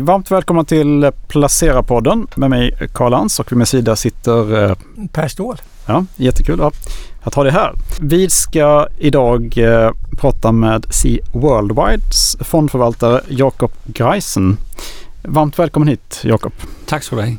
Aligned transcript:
Varmt 0.00 0.30
välkomna 0.30 0.64
till 0.64 1.10
Placera-podden 1.28 2.26
med 2.34 2.50
mig 2.50 2.88
Karl 2.92 3.10
Lans 3.10 3.40
och 3.40 3.52
vid 3.52 3.56
min 3.56 3.66
sida 3.66 3.96
sitter 3.96 4.64
eh, 4.64 4.76
Per 5.12 5.28
Ståhl. 5.28 5.56
Ja, 5.86 6.04
jättekul 6.16 6.58
ja. 6.58 6.72
att 7.22 7.34
ha 7.34 7.42
dig 7.42 7.52
här. 7.52 7.72
Vi 8.00 8.30
ska 8.30 8.88
idag 8.98 9.58
eh, 9.58 9.90
prata 10.18 10.52
med 10.52 10.86
C 10.90 11.20
Worldwides 11.32 12.36
fondförvaltare 12.40 13.20
Jakob 13.28 13.72
Greisen. 13.84 14.56
Varmt 15.22 15.58
välkommen 15.58 15.88
hit 15.88 16.20
Jakob. 16.24 16.52
Tack 16.86 17.02
ska 17.02 17.16
du 17.16 17.22
ha. 17.22 17.32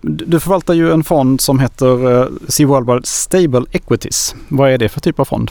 Du 0.00 0.40
förvaltar 0.40 0.74
ju 0.74 0.92
en 0.92 1.04
fond 1.04 1.40
som 1.40 1.60
heter 1.60 2.20
eh, 2.22 2.28
C 2.48 2.64
Worldwide 2.64 3.06
Stable 3.06 3.64
Equities. 3.72 4.34
Vad 4.48 4.70
är 4.70 4.78
det 4.78 4.88
för 4.88 5.00
typ 5.00 5.20
av 5.20 5.24
fond? 5.24 5.50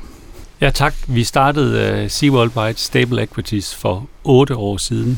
Ja 0.58 0.72
tak. 0.72 0.94
Vi 1.08 1.26
startede 1.26 2.02
uh, 2.04 2.08
Sea 2.08 2.32
Worldwide 2.32 2.76
Stable 2.76 3.24
Equities 3.24 3.74
for 3.74 4.04
otte 4.24 4.54
år 4.54 4.78
siden. 4.78 5.18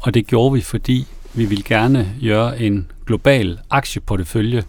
Og 0.00 0.14
det 0.14 0.26
gjorde 0.26 0.54
vi, 0.54 0.60
fordi 0.60 1.06
vi 1.34 1.44
ville 1.44 1.64
gerne 1.64 2.14
gøre 2.22 2.60
en 2.60 2.90
global 3.06 3.58
aktieportefølje, 3.70 4.64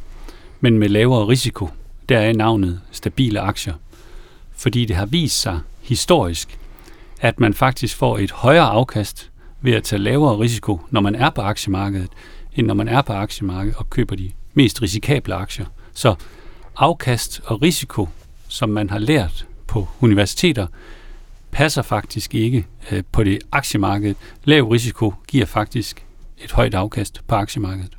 men 0.60 0.78
med 0.78 0.90
lavere 0.90 1.28
risiko. 1.28 1.70
Der 2.10 2.20
er 2.20 2.34
navnet 2.34 2.82
stabile 2.92 3.40
aktier. 3.40 3.74
Fordi 4.56 4.86
det 4.86 4.96
har 4.96 5.06
vist 5.06 5.42
sig 5.42 5.60
historisk, 5.82 6.60
at 7.22 7.40
man 7.40 7.54
faktisk 7.54 7.96
får 7.96 8.18
et 8.18 8.32
højere 8.32 8.66
afkast 8.66 9.32
ved 9.62 9.74
at 9.74 9.84
tage 9.84 10.02
lavere 10.02 10.40
risiko, 10.40 10.80
når 10.90 11.02
man 11.02 11.16
er 11.16 11.30
på 11.30 11.42
aktiemarkedet, 11.42 12.10
end 12.56 12.68
når 12.68 12.74
man 12.74 12.88
er 12.88 13.02
på 13.02 13.14
aktiemarkedet 13.14 13.78
og 13.78 13.90
køber 13.90 14.16
de 14.16 14.32
mest 14.54 14.82
risikable 14.82 15.34
aktier. 15.34 15.66
Så 15.94 16.16
afkast 16.78 17.42
og 17.46 17.62
risiko, 17.62 18.10
som 18.48 18.70
man 18.70 18.90
har 18.90 19.00
lært 19.00 19.46
på 19.68 19.88
universiteter, 20.00 20.68
passer 21.52 21.82
faktisk 21.82 22.36
ikke 22.36 22.66
øh, 22.92 23.04
på 23.12 23.24
det 23.24 23.40
aktiemarked. 23.52 24.16
Lav 24.44 24.64
risiko 24.64 25.14
giver 25.28 25.46
faktisk 25.46 26.06
et 26.38 26.52
højt 26.52 26.74
afkast 26.74 27.22
på 27.28 27.36
aktiemarkedet. 27.36 27.98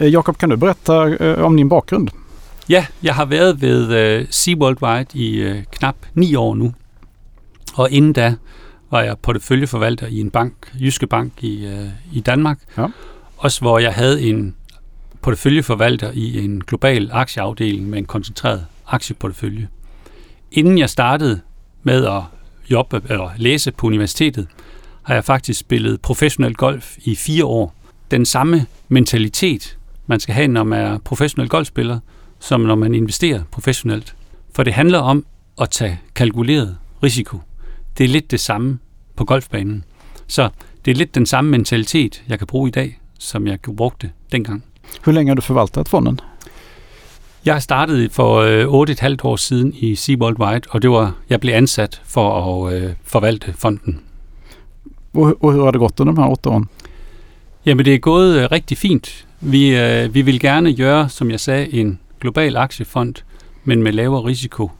Eh, 0.00 0.12
Jakob, 0.12 0.38
kan 0.38 0.50
du 0.50 0.56
berätta 0.56 0.92
eh, 0.92 1.44
om 1.44 1.56
din 1.56 1.68
bakgrund? 1.68 2.08
Ja, 2.68 2.86
jeg 3.02 3.14
har 3.14 3.24
været 3.24 3.60
ved 3.60 4.20
uh, 4.20 4.26
Sea 4.30 4.54
Worldwide 4.54 5.18
i 5.18 5.62
knap 5.72 5.96
ni 6.14 6.34
år 6.34 6.54
nu. 6.54 6.72
Og 7.74 7.90
inden 7.90 8.12
da 8.12 8.34
var 8.90 9.02
jeg 9.02 9.18
porteføljeforvalter 9.18 10.06
i 10.06 10.20
en 10.20 10.30
bank, 10.30 10.52
Jyske 10.80 11.06
Bank 11.06 11.32
i, 11.44 11.68
i 12.12 12.20
Danmark. 12.20 12.58
Ja. 12.78 12.86
Også 13.36 13.60
hvor 13.60 13.78
jeg 13.78 13.94
havde 13.94 14.22
en 14.22 14.54
porteføljeforvalter 15.22 16.10
i 16.14 16.44
en 16.44 16.64
global 16.64 17.10
aktieafdeling 17.12 17.90
med 17.90 17.98
en 17.98 18.04
koncentreret 18.04 18.66
aktieportefølje. 18.86 19.68
Inden 20.52 20.78
jeg 20.78 20.90
startede 20.90 21.40
med 21.82 22.06
at 22.06 22.22
jobbe 22.70 23.02
eller 23.08 23.30
læse 23.36 23.72
på 23.72 23.86
universitetet, 23.86 24.46
har 25.02 25.14
jeg 25.14 25.24
faktisk 25.24 25.60
spillet 25.60 26.00
professionel 26.00 26.54
golf 26.54 26.96
i 27.04 27.14
fire 27.14 27.44
år. 27.44 27.74
Den 28.10 28.26
samme 28.26 28.66
mentalitet, 28.88 29.78
man 30.06 30.20
skal 30.20 30.34
have, 30.34 30.48
når 30.48 30.64
man 30.64 30.80
er 30.80 30.98
professionel 30.98 31.48
golfspiller, 31.48 31.98
som 32.40 32.60
når 32.60 32.74
man 32.74 32.94
investerer 32.94 33.42
professionelt. 33.50 34.16
For 34.54 34.62
det 34.62 34.72
handler 34.72 34.98
om 34.98 35.26
at 35.60 35.70
tage 35.70 36.00
kalkuleret 36.14 36.76
risiko. 37.02 37.40
Det 37.98 38.04
er 38.04 38.08
lidt 38.08 38.30
det 38.30 38.40
samme 38.40 38.78
på 39.16 39.24
golfbanen. 39.24 39.84
Så 40.26 40.48
det 40.84 40.90
er 40.90 40.94
lidt 40.94 41.14
den 41.14 41.26
samme 41.26 41.50
mentalitet, 41.50 42.22
jeg 42.28 42.38
kan 42.38 42.46
bruge 42.46 42.68
i 42.68 42.70
dag, 42.70 43.00
som 43.18 43.46
jeg 43.46 43.58
brugte 43.76 44.10
dengang. 44.32 44.64
Hvor 45.04 45.12
længe 45.12 45.30
har 45.30 45.34
du 45.34 45.42
forvaltet 45.42 45.88
fonden? 45.88 46.20
Jeg 47.44 47.62
startede 47.62 48.08
for 48.10 48.36
øh, 48.36 48.88
8,5 48.90 49.16
år 49.24 49.36
siden 49.36 49.74
i 49.74 49.94
Seabold 49.94 50.40
White, 50.40 50.68
og 50.70 50.82
det 50.82 50.90
var, 50.90 51.14
jeg 51.30 51.40
blev 51.40 51.54
ansat 51.54 52.02
for 52.04 52.66
at 52.66 52.74
øh, 52.74 52.90
forvalte 53.04 53.54
fonden. 53.58 54.00
Hur 55.12 55.64
har 55.64 55.70
det 55.70 55.78
gått 55.78 56.00
under 56.00 56.14
de 56.14 56.22
här 56.22 56.30
åtta 56.30 56.48
åren? 56.48 56.68
Jamen, 57.66 57.84
det 57.84 57.94
er 57.94 57.98
gået 57.98 58.36
øh, 58.36 58.48
rigtig 58.52 58.78
fint. 58.78 59.26
Vi, 59.40 59.76
øh, 59.76 60.14
vi 60.14 60.22
vil 60.22 60.40
gerne 60.40 60.76
gøre, 60.76 61.08
som 61.08 61.30
jeg 61.30 61.40
sagde, 61.40 61.74
en 61.74 61.98
global 62.20 62.56
aktiefond, 62.56 63.14
men 63.64 63.82
med 63.82 63.92
lavere 63.92 64.24
risiko. 64.24 64.70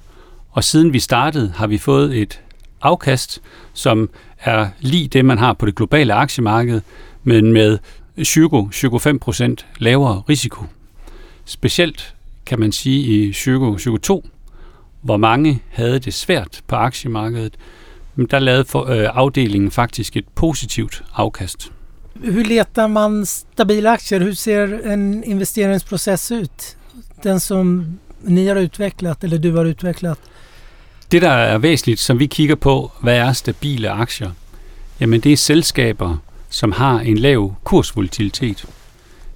Og 0.50 0.64
siden 0.64 0.92
vi 0.92 0.98
startede, 0.98 1.52
har 1.56 1.66
vi 1.66 1.78
fået 1.78 2.18
et 2.18 2.40
afkast, 2.82 3.42
som 3.72 4.10
er 4.38 4.66
lige 4.80 5.08
det, 5.08 5.24
man 5.24 5.38
har 5.38 5.52
på 5.52 5.66
det 5.66 5.74
globale 5.74 6.14
aktiemarked, 6.14 6.80
men 7.24 7.52
med 7.52 7.78
20-25% 8.18 9.64
lavere 9.78 10.22
risiko. 10.28 10.64
Specielt 11.44 12.14
kan 12.46 12.60
man 12.60 12.72
sige 12.72 13.00
i 13.00 13.32
2022, 13.32 14.22
hvor 15.02 15.16
mange 15.16 15.62
havde 15.70 15.98
det 15.98 16.14
svært 16.14 16.60
på 16.66 16.76
aktiemarkedet, 16.76 17.56
men 18.14 18.26
der 18.30 18.38
lavede 18.38 18.64
for, 18.64 18.84
øh, 18.84 19.08
afdelingen 19.12 19.70
faktisk 19.70 20.16
et 20.16 20.28
positivt 20.34 21.02
afkast. 21.14 21.72
Hur 22.24 22.42
letar 22.42 22.86
man 22.86 23.26
stabila 23.26 23.92
aktier? 23.92 24.24
Hur 24.24 24.32
ser 24.32 24.92
en 24.92 25.24
investeringsprocess 25.24 26.32
ut? 26.32 26.76
Den 27.24 27.40
som 27.40 27.86
ni 28.22 28.46
har 28.46 28.60
utvecklat 28.60 29.24
eller 29.24 29.38
du 29.38 29.56
har 29.56 29.64
utvecklat? 29.64 30.18
Det, 31.12 31.22
der 31.22 31.30
er 31.30 31.58
væsentligt, 31.58 32.00
som 32.00 32.18
vi 32.18 32.26
kigger 32.26 32.54
på, 32.54 32.90
hvad 33.00 33.16
er 33.16 33.32
stabile 33.32 33.90
aktier? 33.90 34.30
Jamen, 35.00 35.20
det 35.20 35.32
er 35.32 35.36
selskaber, 35.36 36.16
som 36.50 36.72
har 36.72 37.00
en 37.00 37.18
lav 37.18 37.54
kursvolatilitet. 37.64 38.64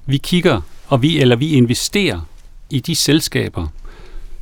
Vi 0.06 0.16
kigger, 0.16 0.61
og 0.89 1.03
vi, 1.03 1.19
eller 1.21 1.37
vi 1.37 1.49
investerer 1.49 2.21
i 2.71 2.81
de 2.81 2.94
selskaber, 2.94 3.69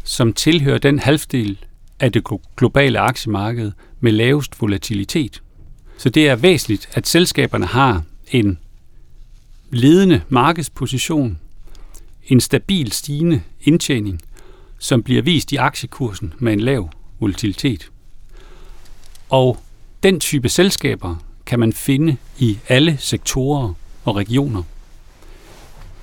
som 0.04 0.32
tilhører 0.32 0.78
den 0.78 0.98
halvdel 0.98 1.58
af 2.00 2.12
det 2.12 2.26
globale 2.56 2.98
aktiemarked 2.98 3.72
med 4.00 4.12
lavest 4.12 4.60
volatilitet. 4.60 5.42
Så 5.98 6.08
det 6.08 6.28
er 6.28 6.36
væsentligt, 6.36 6.88
at 6.92 7.06
selskaberne 7.06 7.66
har 7.66 8.02
en 8.30 8.58
ledende 9.70 10.20
markedsposition, 10.28 11.38
en 12.26 12.40
stabil 12.40 12.92
stigende 12.92 13.42
indtjening, 13.60 14.22
som 14.78 15.02
bliver 15.02 15.22
vist 15.22 15.52
i 15.52 15.56
aktiekursen 15.56 16.34
med 16.38 16.52
en 16.52 16.60
lav 16.60 16.90
volatilitet. 17.20 17.90
Og 19.28 19.58
den 20.02 20.20
type 20.20 20.48
selskaber 20.48 21.16
kan 21.46 21.58
man 21.58 21.72
finde 21.72 22.16
i 22.38 22.58
alle 22.68 22.96
sektorer 23.00 23.74
og 24.04 24.16
regioner. 24.16 24.62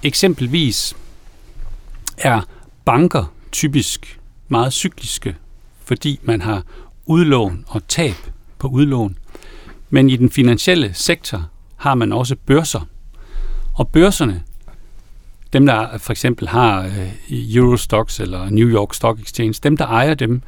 Eksempelvis 0.03 0.95
er 2.23 2.41
banker 2.85 3.33
typisk 3.51 4.19
meget 4.47 4.73
cykliske, 4.73 5.35
fordi 5.83 6.19
man 6.23 6.41
har 6.41 6.63
udlån 7.05 7.65
og 7.67 7.87
tab 7.87 8.15
på 8.59 8.67
udlån. 8.67 9.17
Men 9.89 10.09
i 10.09 10.15
den 10.15 10.29
finansielle 10.29 10.93
sektor 10.93 11.49
har 11.75 11.95
man 11.95 12.13
også 12.13 12.35
børser. 12.45 12.87
Og 13.73 13.87
børserne, 13.87 14.43
dem 15.53 15.65
der 15.65 15.97
for 15.97 16.11
eksempel 16.11 16.47
har 16.47 16.83
øh, 16.83 17.11
Eurostox 17.29 18.19
eller 18.19 18.49
New 18.49 18.67
York 18.67 18.93
Stock 18.93 19.21
Exchange, 19.21 19.59
dem 19.63 19.77
der 19.77 19.85
ejer 19.85 20.13
dem, 20.13 20.41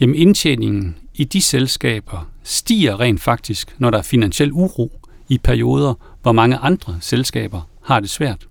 jamen 0.00 0.14
indtjeningen 0.14 0.96
i 1.14 1.24
de 1.24 1.40
selskaber 1.40 2.28
stiger 2.42 3.00
rent 3.00 3.20
faktisk, 3.20 3.74
når 3.78 3.90
der 3.90 3.98
er 3.98 4.02
finansiel 4.02 4.52
uro 4.52 5.00
i 5.28 5.38
perioder, 5.38 5.94
hvor 6.22 6.32
mange 6.32 6.56
andre 6.56 6.98
selskaber 7.00 7.60
har 7.82 8.00
det 8.00 8.10
svært. 8.10 8.46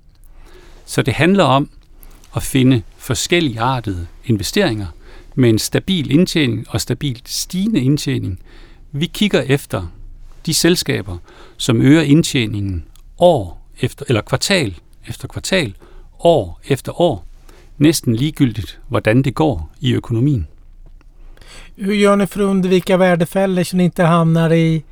Så 0.86 1.02
det 1.02 1.14
handler 1.14 1.44
om 1.44 1.70
at 2.36 2.44
finde 2.44 2.82
forskellige 2.98 3.60
artede 3.60 4.08
investeringer 4.26 4.88
med 5.36 5.50
en 5.50 5.60
stabil 5.60 6.12
indtjening 6.12 6.66
og 6.70 6.82
stabilt 6.82 7.30
stigende 7.30 7.80
indtjening. 7.80 8.40
Vi 8.92 9.06
kigger 9.06 9.42
efter 9.42 9.88
de 10.46 10.54
selskaber, 10.54 11.18
som 11.58 11.82
øger 11.82 12.02
indtjeningen 12.02 12.86
år 13.18 13.68
efter, 13.82 14.06
eller 14.08 14.22
kvartal 14.22 14.76
efter 15.08 15.28
kvartal, 15.28 15.76
år 16.20 16.62
efter 16.68 17.02
år, 17.02 17.26
næsten 17.78 18.16
ligegyldigt, 18.16 18.80
hvordan 18.88 19.22
det 19.22 19.36
går 19.36 19.72
i 19.80 19.94
økonomien. 19.94 20.48
Hur 21.76 21.94
gör 21.94 22.16
ni 22.16 22.28
för 22.28 22.40
att 22.40 22.50
undvika 22.50 22.98
värdefällor 22.98 23.64
så 23.64 23.78
ni 23.78 23.84
inte 23.84 24.04
hamnar 24.04 24.54
i 24.54 24.84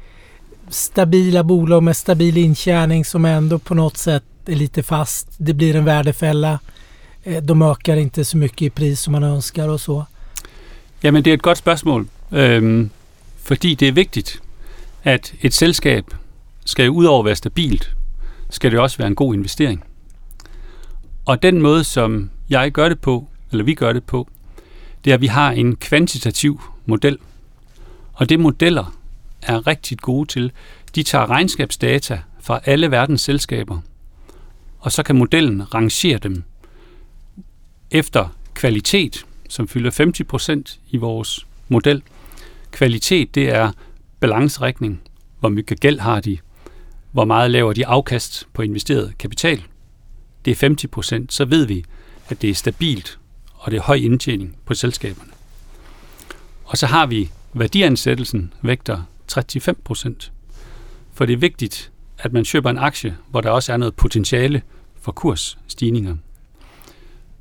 stabila 0.70 1.44
bolag 1.44 1.84
med 1.84 1.98
stabil 1.98 2.38
intjäning 2.38 3.06
som 3.06 3.26
ändå 3.26 3.60
på 3.60 3.76
något 3.76 3.98
sätt 3.98 4.24
är 4.46 4.56
lite 4.56 4.84
fast. 4.84 5.28
Det 5.38 5.54
blir 5.54 5.76
en 5.76 5.86
värdefälla. 5.86 6.60
Eh, 7.26 7.44
de 7.44 7.62
ökar 7.62 7.98
inte 7.98 8.26
så 8.26 8.38
mycket 8.38 8.62
i 8.62 8.70
pris 8.70 9.00
som 9.00 9.12
man 9.12 9.24
önskar 9.24 9.70
och 9.70 9.82
så. 9.82 10.04
Jamen, 11.04 11.26
det 11.26 11.30
er 11.30 11.34
et 11.34 11.42
godt 11.42 11.58
spørgsmål, 11.58 12.08
øhm, 12.32 12.90
fordi 13.44 13.76
det 13.76 13.88
er 13.88 13.92
vigtigt, 13.92 14.42
at 15.04 15.34
et 15.42 15.54
selskab 15.54 16.06
skal 16.66 16.86
ju 16.86 16.92
udover 16.92 17.20
at 17.20 17.26
være 17.26 17.36
stabilt, 17.36 17.96
skal 18.50 18.72
det 18.72 18.80
også 18.80 18.98
være 18.98 19.08
en 19.08 19.16
god 19.16 19.34
investering. 19.34 19.84
Og 21.26 21.44
den 21.44 21.62
måde, 21.62 21.84
som 21.84 22.30
jeg 22.50 22.72
gør 22.72 22.90
det 22.90 23.00
på, 23.00 23.28
eller 23.52 23.64
vi 23.64 23.74
gør 23.74 23.94
det 23.94 24.04
på, 24.04 24.28
det 25.06 25.12
er, 25.12 25.16
at 25.16 25.22
vi 25.22 25.28
har 25.28 25.52
en 25.52 25.76
kvantitativ 25.76 26.62
model. 26.86 27.18
Og 28.14 28.30
det 28.30 28.40
modeller 28.40 28.96
er 29.42 29.68
rigtig 29.68 29.98
gode 29.98 30.30
til. 30.30 30.52
De 30.96 31.04
tager 31.04 31.30
regnskabsdata 31.30 32.22
fra 32.42 32.60
alle 32.66 32.92
verdens 32.92 33.22
selskaber, 33.22 33.80
og 34.80 34.92
så 34.92 35.04
kan 35.04 35.16
modellen 35.16 35.74
rangere 35.74 36.18
dem 36.18 36.44
efter 37.94 38.36
kvalitet, 38.54 39.26
som 39.50 39.68
fylder 39.68 39.92
50 39.98 40.28
procent 40.28 40.80
i 40.90 40.98
vores 40.98 41.48
model. 41.68 42.02
Kvalitet, 42.72 43.36
det 43.36 43.50
er 43.50 43.72
balancerækning. 44.20 45.02
Hvor 45.40 45.50
mye 45.50 45.64
gæld 45.64 46.00
har 46.00 46.20
de? 46.20 46.38
hvor 47.14 47.26
meget 47.26 47.52
laver 47.52 47.74
de 47.74 47.86
afkast 47.86 48.48
på 48.54 48.62
investeret 48.62 49.18
kapital. 49.18 49.64
Det 50.46 50.52
er 50.52 50.56
50 50.60 50.92
procent, 50.92 51.34
så 51.34 51.46
ved 51.46 51.66
vi, 51.66 51.86
at 52.30 52.42
det 52.42 52.50
er 52.50 52.54
stabilt, 52.54 53.20
og 53.54 53.72
det 53.72 53.78
er 53.78 53.82
høj 53.82 53.96
indtjening 53.96 54.58
på 54.66 54.74
selskaberne. 54.74 55.32
Og 56.66 56.78
så 56.78 56.88
har 56.88 57.06
vi 57.06 57.32
værdiansættelsen 57.54 58.54
vægter 58.62 59.02
35 59.28 59.82
procent. 59.84 60.32
For 61.14 61.26
det 61.26 61.34
er 61.34 61.38
vigtigt, 61.38 61.92
at 62.18 62.34
man 62.34 62.46
køber 62.46 62.70
en 62.70 62.78
aktie, 62.78 63.18
hvor 63.30 63.42
der 63.42 63.50
også 63.50 63.74
er 63.74 63.78
noget 63.78 63.96
potentiale 63.96 64.62
for 65.02 65.12
kursstigninger. 65.12 66.16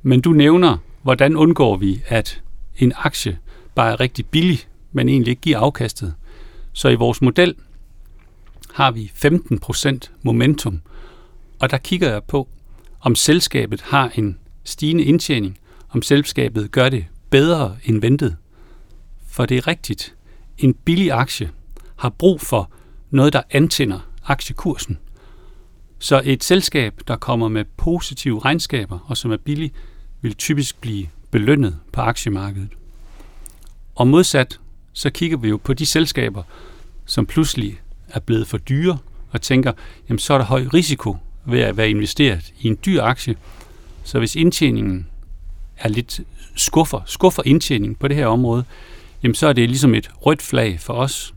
Men 0.05 0.21
du 0.21 0.31
nævner, 0.31 0.77
hvordan 1.01 1.35
undgår 1.35 1.77
vi, 1.77 2.01
at 2.07 2.41
en 2.77 2.93
aktie 2.95 3.39
bare 3.75 3.91
er 3.91 3.99
rigtig 3.99 4.25
billig, 4.25 4.59
men 4.91 5.09
egentlig 5.09 5.31
ikke 5.31 5.41
giver 5.41 5.59
afkastet. 5.59 6.13
Så 6.73 6.89
i 6.89 6.95
vores 6.95 7.21
model 7.21 7.55
har 8.73 8.91
vi 8.91 9.11
15% 9.15 9.97
momentum, 10.21 10.81
og 11.59 11.71
der 11.71 11.77
kigger 11.77 12.11
jeg 12.11 12.23
på, 12.23 12.47
om 13.01 13.15
selskabet 13.15 13.81
har 13.81 14.11
en 14.15 14.39
stigende 14.63 15.03
indtjening, 15.03 15.57
om 15.89 16.01
selskabet 16.01 16.71
gør 16.71 16.89
det 16.89 17.05
bedre 17.29 17.77
end 17.83 18.01
ventet. 18.01 18.37
For 19.27 19.45
det 19.45 19.57
er 19.57 19.67
rigtigt, 19.67 20.15
en 20.57 20.73
billig 20.73 21.11
aktie 21.11 21.51
har 21.95 22.09
brug 22.09 22.41
for 22.41 22.71
noget, 23.09 23.33
der 23.33 23.41
antænder 23.51 23.99
aktiekursen. 24.25 24.97
Så 25.99 26.21
et 26.25 26.43
selskab, 26.43 27.01
der 27.07 27.15
kommer 27.15 27.47
med 27.47 27.65
positive 27.77 28.39
regnskaber 28.39 28.99
og 29.07 29.17
som 29.17 29.31
er 29.31 29.37
billig, 29.37 29.73
vil 30.23 30.35
typisk 30.35 30.81
blive 30.81 31.07
belønnet 31.31 31.77
på 31.91 32.01
aktiemarkedet. 32.01 32.69
Og 33.95 34.07
modsat, 34.07 34.59
så 34.93 35.09
kigger 35.09 35.37
vi 35.37 35.49
jo 35.49 35.57
på 35.57 35.73
de 35.73 35.85
selskaber, 35.85 36.43
som 37.05 37.25
pludselig 37.25 37.79
er 38.07 38.19
blevet 38.19 38.47
for 38.47 38.57
dyre, 38.57 38.97
og 39.31 39.41
tænker, 39.41 39.71
jamen 40.09 40.19
så 40.19 40.33
er 40.33 40.37
der 40.37 40.45
høj 40.45 40.65
risiko 40.73 41.17
ved 41.45 41.59
at 41.59 41.77
være 41.77 41.89
investeret 41.89 42.53
i 42.59 42.67
en 42.67 42.77
dyr 42.85 43.01
aktie. 43.01 43.35
Så 44.03 44.19
hvis 44.19 44.35
indtjeningen 44.35 45.07
er 45.77 45.89
lidt 45.89 46.21
skuffer, 46.55 47.01
skuffer 47.05 47.43
indtjening 47.45 47.99
på 47.99 48.07
det 48.07 48.17
her 48.17 48.27
område, 48.27 48.63
jamen 49.23 49.35
så 49.35 49.47
er 49.47 49.53
det 49.53 49.69
ligesom 49.69 49.95
et 49.95 50.09
rødt 50.25 50.41
flag 50.41 50.79
for 50.79 50.93
os, 50.93 51.33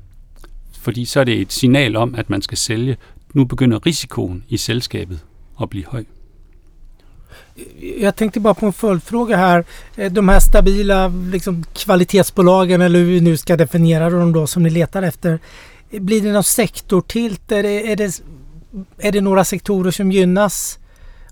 fordi 0.73 1.05
så 1.05 1.21
er 1.21 1.25
det 1.25 1.41
et 1.41 1.53
signal 1.53 1.97
om, 1.97 2.15
at 2.15 2.31
man 2.31 2.43
skal 2.43 2.59
sælge. 2.59 2.97
Nu 3.35 3.45
begynder 3.45 3.87
risikoen 3.87 4.45
i 4.49 4.57
selskabet 4.57 5.21
at 5.61 5.71
blive 5.71 5.85
høj. 5.85 6.05
Jag 7.99 8.17
tänkte 8.17 8.41
bara 8.41 8.55
på 8.55 8.67
en 8.67 8.73
följdfråga 8.73 9.37
här. 9.37 9.65
Eh, 9.97 10.13
de 10.13 10.29
här 10.29 10.41
stabila 10.41 11.09
liksom, 11.09 11.65
kvalitetsbolagen 11.75 12.81
eller 12.81 12.99
hur 12.99 13.07
vi 13.07 13.21
nu 13.21 13.37
ska 13.37 13.57
definiera 13.57 14.11
dem 14.11 14.33
då 14.33 14.47
som 14.47 14.63
ni 14.63 14.71
letar 14.71 15.03
efter. 15.03 15.39
Eh, 15.91 16.01
blir 16.01 16.21
det 16.21 16.33
någon 16.33 16.45
sektortilt? 16.45 17.53
Är 17.53 17.63
det, 17.63 17.93
är 17.93 17.97
det, 17.97 18.21
är 18.99 19.13
det 19.13 19.21
några 19.21 19.45
sektorer 19.45 19.91
som 19.91 20.13
gynnas 20.13 20.79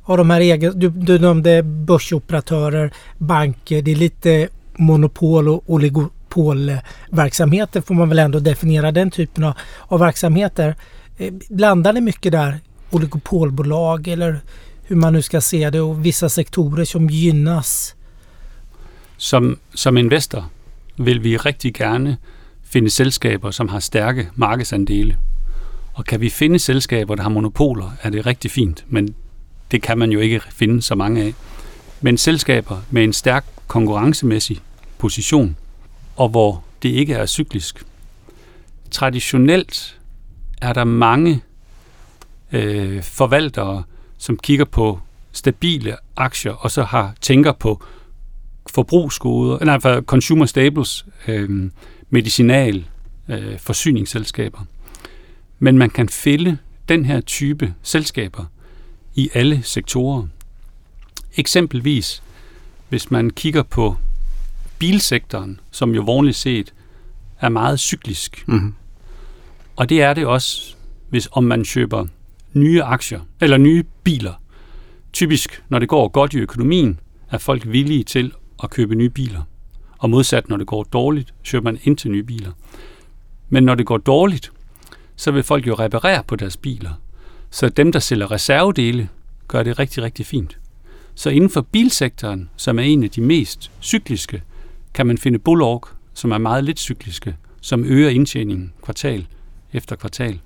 av 0.02 0.18
de 0.18 0.30
här 0.30 0.40
egen, 0.40 0.78
du, 0.78 0.88
du 0.88 1.18
nämnde 1.18 1.62
börsoperatörer, 1.62 2.92
banker. 3.18 3.82
Det 3.82 3.92
är 3.92 3.96
lite 3.96 4.48
monopol 4.76 5.48
och 5.48 5.62
oligopolverksamheter 5.66 7.80
får 7.80 7.94
man 7.94 8.08
väl 8.08 8.18
ändå 8.18 8.38
definiera 8.38 8.92
den 8.92 9.10
typen 9.10 9.44
av, 9.44 9.54
av 9.80 10.00
verksamheter. 10.00 10.74
Eh, 11.18 11.32
blandar 11.48 11.92
ni 11.92 12.00
mycket 12.00 12.32
där 12.32 12.60
oligopolbolag 12.90 14.08
eller 14.08 14.40
hur 14.88 14.96
man 14.96 15.12
nu 15.12 15.22
ska 15.22 15.40
se 15.40 15.70
det 15.70 15.80
och 15.80 16.04
vissa 16.04 16.28
sektorer 16.28 16.84
som 16.84 17.08
gynnas? 17.10 17.94
Som, 19.16 19.58
som 19.74 19.96
investor 19.96 20.50
vil 20.96 21.24
vi 21.24 21.36
rigtig 21.36 21.74
gerne 21.74 22.16
finde 22.62 22.90
selskaber, 22.90 23.50
som 23.50 23.68
har 23.68 23.80
stærke 23.80 24.28
markedsandele. 24.34 25.16
Og 25.94 26.04
kan 26.04 26.20
vi 26.20 26.30
finde 26.30 26.58
selskaber, 26.58 27.14
der 27.14 27.22
har 27.22 27.30
monopoler, 27.30 27.90
er 28.02 28.10
det 28.10 28.26
rigtig 28.26 28.50
fint, 28.50 28.84
men 28.88 29.14
det 29.70 29.82
kan 29.82 29.98
man 29.98 30.12
jo 30.12 30.20
ikke 30.20 30.40
finde 30.50 30.82
så 30.82 30.94
mange 30.94 31.22
af. 31.22 31.34
Men 32.00 32.18
selskaber 32.18 32.82
med 32.90 33.04
en 33.04 33.12
stærk 33.12 33.44
konkurrencemæssig 33.66 34.60
position, 34.98 35.56
og 36.16 36.28
hvor 36.28 36.64
det 36.82 36.88
ikke 36.88 37.14
er 37.14 37.26
cyklisk. 37.26 37.84
Traditionelt 38.90 39.98
er 40.62 40.72
der 40.72 40.84
mange 40.84 41.42
øh, 42.52 43.02
forvaltere, 43.02 43.82
som 44.24 44.38
kigger 44.38 44.64
på 44.64 45.00
stabile 45.32 45.96
aktier, 46.16 46.52
og 46.52 46.70
så 46.70 46.82
har 46.82 47.14
tænker 47.20 47.52
på 47.52 47.84
forbrugsgoder, 48.70 49.64
nej, 49.64 49.80
for 49.80 50.00
consumer 50.00 50.46
staples, 50.46 51.06
øh, 51.28 51.70
medicinal, 52.10 52.84
øh, 53.28 53.58
forsyningsselskaber. 53.58 54.58
Men 55.58 55.78
man 55.78 55.90
kan 55.90 56.08
fælde 56.08 56.58
den 56.88 57.04
her 57.04 57.20
type 57.20 57.74
selskaber 57.82 58.44
i 59.14 59.30
alle 59.34 59.62
sektorer. 59.62 60.26
Eksempelvis, 61.36 62.22
hvis 62.88 63.10
man 63.10 63.30
kigger 63.30 63.62
på 63.62 63.96
bilsektoren, 64.78 65.60
som 65.70 65.94
jo 65.94 66.02
vanligt 66.02 66.36
set 66.36 66.72
er 67.40 67.48
meget 67.48 67.80
cyklisk. 67.80 68.44
Mm-hmm. 68.46 68.74
Og 69.76 69.88
det 69.88 70.02
er 70.02 70.14
det 70.14 70.26
også, 70.26 70.74
hvis 71.08 71.28
om 71.32 71.44
man 71.44 71.64
køber 71.74 72.06
nye 72.54 72.82
aktier, 72.82 73.20
eller 73.40 73.56
nye 73.56 73.84
biler. 74.04 74.32
Typisk, 75.12 75.62
når 75.68 75.78
det 75.78 75.88
går 75.88 76.08
godt 76.08 76.34
i 76.34 76.38
økonomien, 76.38 77.00
er 77.30 77.38
folk 77.38 77.66
villige 77.66 78.04
til 78.04 78.32
at 78.62 78.70
købe 78.70 78.94
nye 78.94 79.10
biler. 79.10 79.42
Og 79.98 80.10
modsat, 80.10 80.48
når 80.48 80.56
det 80.56 80.66
går 80.66 80.82
dårligt, 80.82 81.34
køber 81.50 81.64
man 81.64 81.78
ind 81.84 81.96
til 81.96 82.10
nye 82.10 82.22
biler. 82.22 82.52
Men 83.48 83.64
når 83.64 83.74
det 83.74 83.86
går 83.86 83.98
dårligt, 83.98 84.52
så 85.16 85.30
vil 85.30 85.42
folk 85.42 85.66
jo 85.66 85.74
reparere 85.74 86.22
på 86.24 86.36
deres 86.36 86.56
biler. 86.56 86.90
Så 87.50 87.68
dem, 87.68 87.92
der 87.92 87.98
sælger 87.98 88.30
reservedele, 88.30 89.08
gør 89.48 89.62
det 89.62 89.78
rigtig, 89.78 90.02
rigtig 90.02 90.26
fint. 90.26 90.58
Så 91.14 91.30
inden 91.30 91.50
for 91.50 91.60
bilsektoren, 91.60 92.50
som 92.56 92.78
er 92.78 92.82
en 92.82 93.04
af 93.04 93.10
de 93.10 93.20
mest 93.20 93.70
cykliske, 93.80 94.42
kan 94.94 95.06
man 95.06 95.18
finde 95.18 95.38
Bullock, 95.38 95.94
som 96.14 96.30
er 96.30 96.38
meget 96.38 96.64
lidt 96.64 96.78
cykliske, 96.78 97.36
som 97.60 97.84
øger 97.84 98.10
indtjeningen 98.10 98.72
kvartal 98.82 99.26
efter 99.72 99.96
kvartal. 99.96 100.40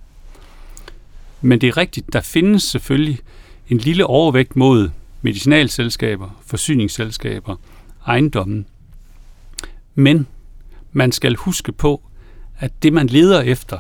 Men 1.40 1.61
det 1.61 1.67
er 1.67 1.76
rigtigt, 1.76 2.12
der 2.12 2.20
findes 2.20 2.62
selvfølgelig 2.62 3.19
en 3.69 3.79
lille 3.79 4.06
overvægt 4.06 4.56
mod 4.56 4.90
medicinalselskaber, 5.23 6.31
forsyningsselskaber, 6.46 7.56
ejendommen. 8.06 8.67
Men 9.94 10.26
man 10.93 11.12
skal 11.12 11.37
huske 11.37 11.73
på, 11.73 12.02
at 12.58 12.82
det 12.82 12.93
man 12.93 13.06
leder 13.06 13.40
efter, 13.40 13.79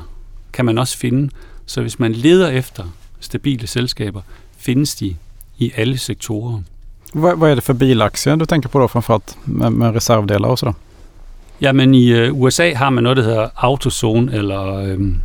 kan 0.52 0.64
man 0.64 0.78
også 0.78 0.98
finde. 0.98 1.30
Så 1.66 1.80
hvis 1.80 1.98
man 1.98 2.12
leder 2.12 2.48
efter 2.48 2.84
stabile 3.20 3.66
selskaber, 3.66 4.22
findes 4.56 4.94
de 4.94 5.16
i 5.58 5.72
alle 5.76 5.98
sektorer. 5.98 6.62
Vad, 7.12 7.38
vad 7.38 7.50
är 7.50 7.54
det 7.54 7.64
för 7.64 7.74
bilaktier 7.74 8.36
du 8.36 8.44
tänker 8.44 8.68
på 8.68 8.78
då 8.78 8.88
framförallt 8.88 9.38
med, 9.44 9.70
med 9.70 9.94
reservdelar 9.94 10.48
och 10.48 10.58
sådär? 10.58 10.74
Ja, 11.60 11.72
men 11.72 11.94
i 11.94 12.12
uh, 12.12 12.42
USA 12.42 12.74
har 12.74 12.90
man 12.90 13.02
noget, 13.02 13.16
der 13.16 13.24
hedder 13.24 13.48
AutoZone, 13.56 14.32
eller 14.32 14.92
øhm, 14.92 15.20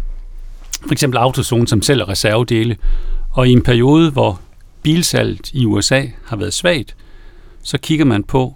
for 0.85 0.91
eksempel 0.91 1.17
AutoZone, 1.17 1.67
som 1.67 1.81
sælger 1.81 2.09
reservedele. 2.09 2.77
Og 3.29 3.47
i 3.47 3.51
en 3.51 3.61
periode, 3.61 4.11
hvor 4.11 4.41
bilsalget 4.83 5.51
i 5.53 5.65
USA 5.65 6.05
har 6.25 6.35
været 6.35 6.53
svagt, 6.53 6.95
så 7.63 7.77
kigger 7.77 8.05
man 8.05 8.23
på, 8.23 8.55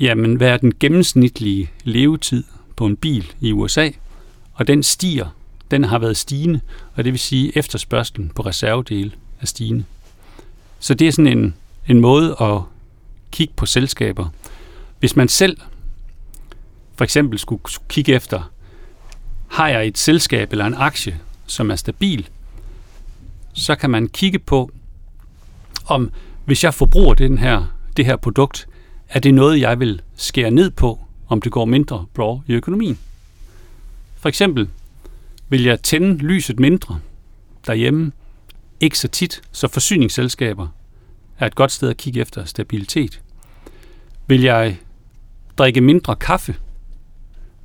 jamen, 0.00 0.34
hvad 0.34 0.48
er 0.48 0.56
den 0.56 0.72
gennemsnitlige 0.80 1.70
levetid 1.84 2.44
på 2.76 2.86
en 2.86 2.96
bil 2.96 3.32
i 3.40 3.52
USA? 3.52 3.90
Og 4.52 4.66
den 4.66 4.82
stiger. 4.82 5.26
Den 5.70 5.84
har 5.84 5.98
været 5.98 6.16
stigende, 6.16 6.60
og 6.94 7.04
det 7.04 7.12
vil 7.12 7.20
sige, 7.20 7.58
efterspørgselen 7.58 8.28
på 8.34 8.42
reservedele 8.42 9.12
er 9.40 9.46
stigende. 9.46 9.84
Så 10.78 10.94
det 10.94 11.08
er 11.08 11.12
sådan 11.12 11.38
en, 11.38 11.54
en 11.88 12.00
måde 12.00 12.36
at 12.40 12.60
kigge 13.30 13.54
på 13.56 13.66
selskaber. 13.66 14.28
Hvis 15.00 15.16
man 15.16 15.28
selv 15.28 15.56
for 16.96 17.04
eksempel 17.04 17.38
skulle 17.38 17.62
kigge 17.88 18.12
efter, 18.12 18.50
har 19.48 19.68
jeg 19.68 19.86
et 19.86 19.98
selskab 19.98 20.52
eller 20.52 20.66
en 20.66 20.74
aktie, 20.74 21.20
som 21.46 21.70
er 21.70 21.76
stabil, 21.76 22.28
så 23.52 23.74
kan 23.74 23.90
man 23.90 24.08
kigge 24.08 24.38
på, 24.38 24.70
om 25.86 26.10
hvis 26.44 26.64
jeg 26.64 26.74
forbruger 26.74 27.14
den 27.14 27.38
her, 27.38 27.76
det 27.96 28.06
her 28.06 28.16
produkt, 28.16 28.68
er 29.08 29.20
det 29.20 29.34
noget, 29.34 29.60
jeg 29.60 29.80
vil 29.80 30.02
skære 30.16 30.50
ned 30.50 30.70
på, 30.70 31.00
om 31.28 31.40
det 31.40 31.52
går 31.52 31.64
mindre 31.64 32.06
bra 32.14 32.40
i 32.46 32.52
økonomien. 32.52 32.98
For 34.16 34.28
eksempel 34.28 34.68
vil 35.48 35.62
jeg 35.62 35.82
tænde 35.82 36.16
lyset 36.16 36.60
mindre 36.60 37.00
derhjemme, 37.66 38.12
ikke 38.80 38.98
så 38.98 39.08
tit, 39.08 39.42
så 39.52 39.68
forsyningsselskaber 39.68 40.68
er 41.38 41.46
et 41.46 41.54
godt 41.54 41.72
sted 41.72 41.88
at 41.88 41.96
kigge 41.96 42.20
efter 42.20 42.44
stabilitet. 42.44 43.20
Vil 44.26 44.42
jeg 44.42 44.78
drikke 45.58 45.80
mindre 45.80 46.16
kaffe, 46.16 46.56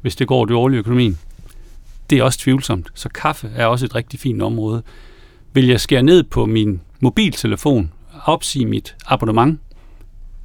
hvis 0.01 0.15
det 0.15 0.27
går 0.27 0.45
dårligt 0.45 0.77
i 0.77 0.79
økonomien? 0.79 1.19
Det 2.11 2.19
er 2.19 2.23
også 2.23 2.39
tvivlsomt, 2.39 2.91
så 2.95 3.09
kaffe 3.09 3.51
er 3.55 3.65
også 3.65 3.85
et 3.85 3.95
rigtig 3.95 4.19
fint 4.19 4.41
område. 4.41 4.83
Vil 5.53 5.67
jeg 5.67 5.79
skære 5.81 6.03
ned 6.03 6.23
på 6.23 6.45
min 6.45 6.81
mobiltelefon, 6.99 7.91
opsige 8.25 8.65
mit 8.65 8.95
abonnement? 9.05 9.59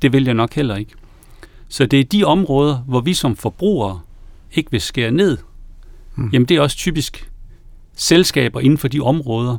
Det 0.02 0.12
vil 0.12 0.24
jeg 0.24 0.34
nok 0.34 0.54
heller 0.54 0.76
ikke. 0.76 0.92
Så 1.68 1.86
det 1.86 2.00
er 2.00 2.04
de 2.04 2.24
områder, 2.24 2.76
hvor 2.76 3.00
vi 3.00 3.14
som 3.14 3.36
forbrugere 3.36 4.00
ikke 4.52 4.70
vil 4.70 4.80
skære 4.80 5.10
ned. 5.10 5.38
Mm. 6.16 6.30
Jamen 6.32 6.48
det 6.48 6.56
er 6.56 6.60
også 6.60 6.76
typisk 6.76 7.30
selskaber 7.94 8.60
inden 8.60 8.78
for 8.78 8.88
de 8.88 9.00
områder, 9.00 9.58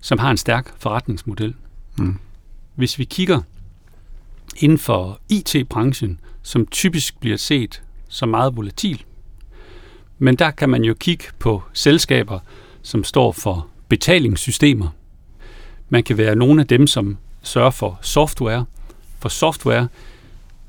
som 0.00 0.18
har 0.18 0.30
en 0.30 0.36
stærk 0.36 0.74
forretningsmodel. 0.78 1.54
Mm. 1.98 2.18
Hvis 2.74 2.98
vi 2.98 3.04
kigger 3.04 3.40
inden 4.56 4.78
for 4.78 5.20
IT-branchen, 5.28 6.20
som 6.42 6.66
typisk 6.66 7.20
bliver 7.20 7.36
set 7.36 7.82
som 8.08 8.28
meget 8.28 8.56
volatil, 8.56 9.04
men 10.22 10.36
der 10.36 10.50
kan 10.50 10.68
man 10.68 10.84
jo 10.84 10.94
kigge 10.94 11.24
på 11.38 11.62
selskaber, 11.72 12.38
som 12.82 13.04
står 13.04 13.32
for 13.32 13.66
betalingssystemer. 13.88 14.88
Man 15.88 16.02
kan 16.02 16.18
være 16.18 16.36
nogle 16.36 16.60
af 16.60 16.66
dem, 16.66 16.86
som 16.86 17.18
sørger 17.42 17.70
for 17.70 17.98
software. 18.02 18.64
For 19.18 19.28
software 19.28 19.88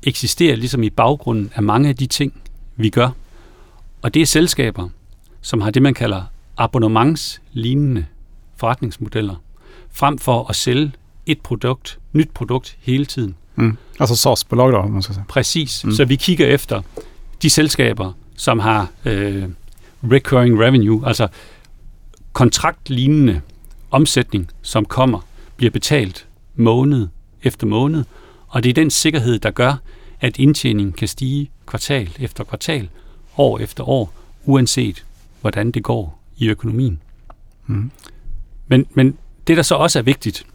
eksisterer 0.02 0.56
ligesom 0.56 0.82
i 0.82 0.90
baggrunden 0.90 1.50
af 1.54 1.62
mange 1.62 1.88
af 1.88 1.96
de 1.96 2.06
ting, 2.06 2.32
vi 2.76 2.88
gør. 2.88 3.10
Og 4.02 4.14
det 4.14 4.22
er 4.22 4.26
selskaber, 4.26 4.88
som 5.40 5.60
har 5.60 5.70
det, 5.70 5.82
man 5.82 5.94
kalder 5.94 6.22
abonnementslignende 6.56 8.06
forretningsmodeller, 8.56 9.34
frem 9.92 10.18
for 10.18 10.50
at 10.50 10.56
sælge 10.56 10.92
et 11.26 11.40
produkt, 11.40 11.98
nyt 12.12 12.30
produkt 12.30 12.76
hele 12.80 13.06
tiden. 13.06 13.34
Mm. 13.56 13.76
Altså 14.00 14.16
SaaS-bolag 14.16 14.90
man 14.90 15.02
skal 15.02 15.14
sige. 15.14 15.24
Præcis. 15.28 15.84
Mm. 15.84 15.92
Så 15.92 16.04
vi 16.04 16.16
kigger 16.16 16.46
efter 16.46 16.82
de 17.42 17.50
selskaber, 17.50 18.12
som 18.36 18.58
har 18.58 18.88
øh, 19.04 19.48
recurring 20.04 20.60
revenue, 20.60 21.06
altså 21.06 21.28
kontraktlignende 22.32 23.40
omsætning, 23.90 24.50
som 24.62 24.84
kommer, 24.84 25.20
bliver 25.56 25.70
betalt 25.70 26.26
måned 26.54 27.08
efter 27.42 27.66
måned, 27.66 28.04
og 28.48 28.62
det 28.62 28.70
er 28.70 28.74
den 28.74 28.90
sikkerhed, 28.90 29.38
der 29.38 29.50
gør, 29.50 29.74
at 30.20 30.38
indtjeningen 30.38 30.92
kan 30.92 31.08
stige 31.08 31.50
kvartal 31.66 32.10
efter 32.18 32.44
kvartal, 32.44 32.88
år 33.36 33.58
efter 33.58 33.88
år, 33.88 34.12
uanset 34.44 35.04
hvordan 35.40 35.70
det 35.70 35.82
går 35.82 36.22
i 36.36 36.48
økonomien. 36.48 37.02
Mm. 37.66 37.90
Men, 38.66 38.86
men 38.94 39.18
det, 39.46 39.56
der 39.56 39.62
så 39.62 39.74
også 39.74 39.98
er 39.98 40.02
vigtigt, 40.02 40.46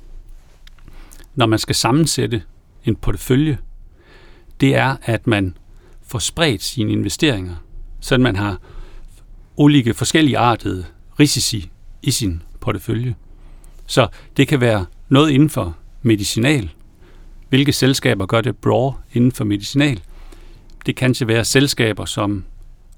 når 1.35 1.45
man 1.45 1.59
skal 1.59 1.75
sammensætte 1.75 2.43
en 2.85 2.95
portefølje, 2.95 3.57
det 4.61 4.75
er, 4.75 4.95
at 5.01 5.27
man 5.27 5.57
får 6.01 6.19
spredt 6.19 6.63
sine 6.63 6.91
investeringer, 6.91 7.55
sådan 7.99 8.23
man 8.23 8.35
har 8.35 8.57
olike 9.57 9.93
forskellige 9.93 10.37
artede 10.37 10.85
risici 11.19 11.69
i 12.01 12.11
sin 12.11 12.41
portefølje. 12.59 13.15
Så 13.85 14.07
det 14.37 14.47
kan 14.47 14.61
være 14.61 14.85
noget 15.09 15.29
inden 15.29 15.49
for 15.49 15.77
medicinal. 16.01 16.69
Hvilke 17.49 17.73
selskaber 17.73 18.25
gør 18.25 18.41
det 18.41 18.57
bra 18.57 18.93
inden 19.13 19.31
for 19.31 19.43
medicinal? 19.43 20.01
Det 20.85 20.95
kan 20.95 21.13
til 21.13 21.27
være 21.27 21.45
selskaber, 21.45 22.05
som 22.05 22.45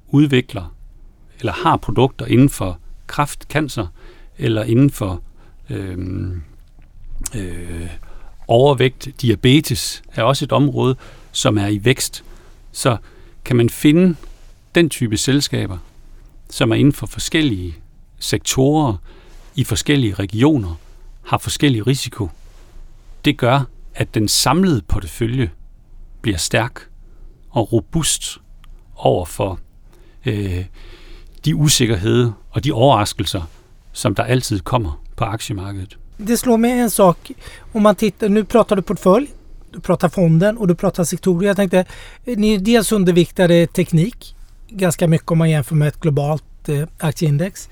udvikler 0.07 0.75
eller 1.39 1.53
har 1.53 1.77
produkter 1.77 2.25
inden 2.25 2.49
for 2.49 2.79
kræft, 3.07 3.43
cancer, 3.49 3.87
eller 4.37 4.63
inden 4.63 4.89
for 4.89 5.21
øh, 5.69 5.97
øh, 7.35 7.89
overvægt, 8.47 9.07
diabetes 9.21 10.03
er 10.15 10.23
også 10.23 10.45
et 10.45 10.51
område, 10.51 10.95
som 11.31 11.57
er 11.57 11.67
i 11.67 11.85
vækst. 11.85 12.23
Så 12.71 12.97
kan 13.45 13.55
man 13.55 13.69
finde 13.69 14.15
den 14.75 14.89
type 14.89 15.17
selskaber, 15.17 15.77
som 16.49 16.71
er 16.71 16.75
inden 16.75 16.93
for 16.93 17.07
forskellige 17.07 17.75
sektorer, 18.19 18.95
i 19.55 19.63
forskellige 19.63 20.13
regioner, 20.13 20.75
har 21.23 21.37
forskellig 21.37 21.87
risiko. 21.87 22.29
Det 23.25 23.37
gør, 23.37 23.63
at 23.95 24.13
den 24.13 24.27
samlede 24.27 24.81
portefølje 24.81 25.49
bliver 26.21 26.37
stærk 26.37 26.79
og 27.49 27.73
robust 27.73 28.41
over 28.95 29.25
for 29.25 29.59
øh, 30.25 30.65
de 31.45 31.55
usikkerheder 31.55 32.31
og 32.49 32.63
de 32.63 32.71
overraskelser, 32.71 33.41
som 33.91 34.15
der 34.15 34.23
altid 34.23 34.59
kommer 34.59 35.03
på 35.15 35.23
aktiemarkedet. 35.23 35.97
Det 36.27 36.39
slår 36.39 36.57
mig 36.57 36.81
en 36.81 36.89
sak. 36.89 37.17
Om 37.73 37.81
man 37.81 37.95
tittar, 37.95 38.27
nu 38.27 38.43
pratar 38.43 38.75
du 38.75 38.81
portfölj, 38.81 39.27
du 39.73 39.79
pratar 39.79 40.07
fonden 40.07 40.57
och 40.57 40.67
du 40.67 40.75
pratar 40.75 41.03
sektorer. 41.03 41.47
Jag 41.47 41.55
tänkte, 41.55 41.85
ni 42.25 42.53
är 42.53 42.59
dels 42.59 42.91
underviktade 42.91 43.67
teknik 43.67 44.35
ganska 44.71 45.07
mycket 45.07 45.31
om 45.31 45.37
man 45.37 45.49
jämför 45.49 45.75
med 45.75 45.87
ett 45.87 45.99
globalt 45.99 46.69
eh, 46.69 46.87
aktieindex. 46.97 47.69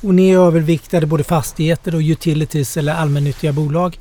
Och 0.00 0.14
ni 0.14 0.30
är 0.30 0.38
överviktade 0.38 1.06
både 1.06 1.24
fastigheter 1.24 1.94
och 1.94 2.00
utilities 2.00 2.76
eller 2.76 2.94
allmännyttiga 2.94 3.52
bolag. 3.52 3.98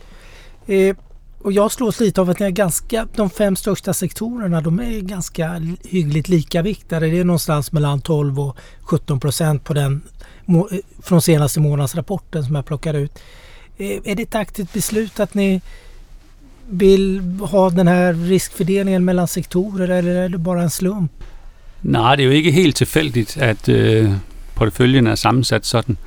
Eh, 0.68 0.96
och 1.44 1.52
jag 1.52 1.72
slås 1.72 2.00
lite 2.00 2.22
av 2.22 2.30
att 2.30 2.40
ni 2.40 2.46
är 2.46 2.50
ganska, 2.50 3.08
de 3.16 3.30
fem 3.30 3.56
största 3.56 3.94
sektorerna 3.94 4.62
de 4.62 4.80
är 4.80 5.00
ganska 5.00 5.62
hyggligt 5.84 6.30
lika 6.30 6.62
viktade. 6.62 7.10
Det 7.10 7.20
är 7.20 7.24
någonstans 7.24 7.72
mellan 7.72 8.02
12 8.02 8.40
och 8.40 8.58
17 8.82 9.20
procent 9.20 9.64
på 9.64 9.74
den 9.74 10.02
eh, 10.48 10.78
från 11.02 11.22
senaste 11.22 11.60
månadsrapporten 11.60 12.44
som 12.44 12.56
jag 12.56 12.66
plockar 12.66 12.94
ut. 12.94 13.20
Eh, 13.78 14.00
är 14.04 14.16
det 14.16 14.24
ett 14.24 14.36
aktivt 14.36 14.74
beslut 14.74 15.20
att 15.20 15.34
ni 15.34 15.62
vill 16.70 17.20
ha 17.42 17.70
den 17.70 17.88
här 17.88 18.14
riskfördelningen 18.14 19.06
mellan 19.06 19.28
sektorer 19.28 19.90
eller 19.90 20.16
är 20.16 20.30
det 20.30 20.38
bara 20.38 20.62
en 20.62 20.70
slump? 20.70 21.12
Nej, 21.84 22.16
det 22.16 22.24
er 22.24 22.28
jo 22.28 22.32
ikke 22.32 22.52
helt 22.52 22.76
tilfældigt, 22.76 23.38
at 23.38 23.70
øh, 23.70 24.12
porteføljen 24.56 25.08
er 25.08 25.16
sammensat 25.16 25.66
sådan. 25.66 25.98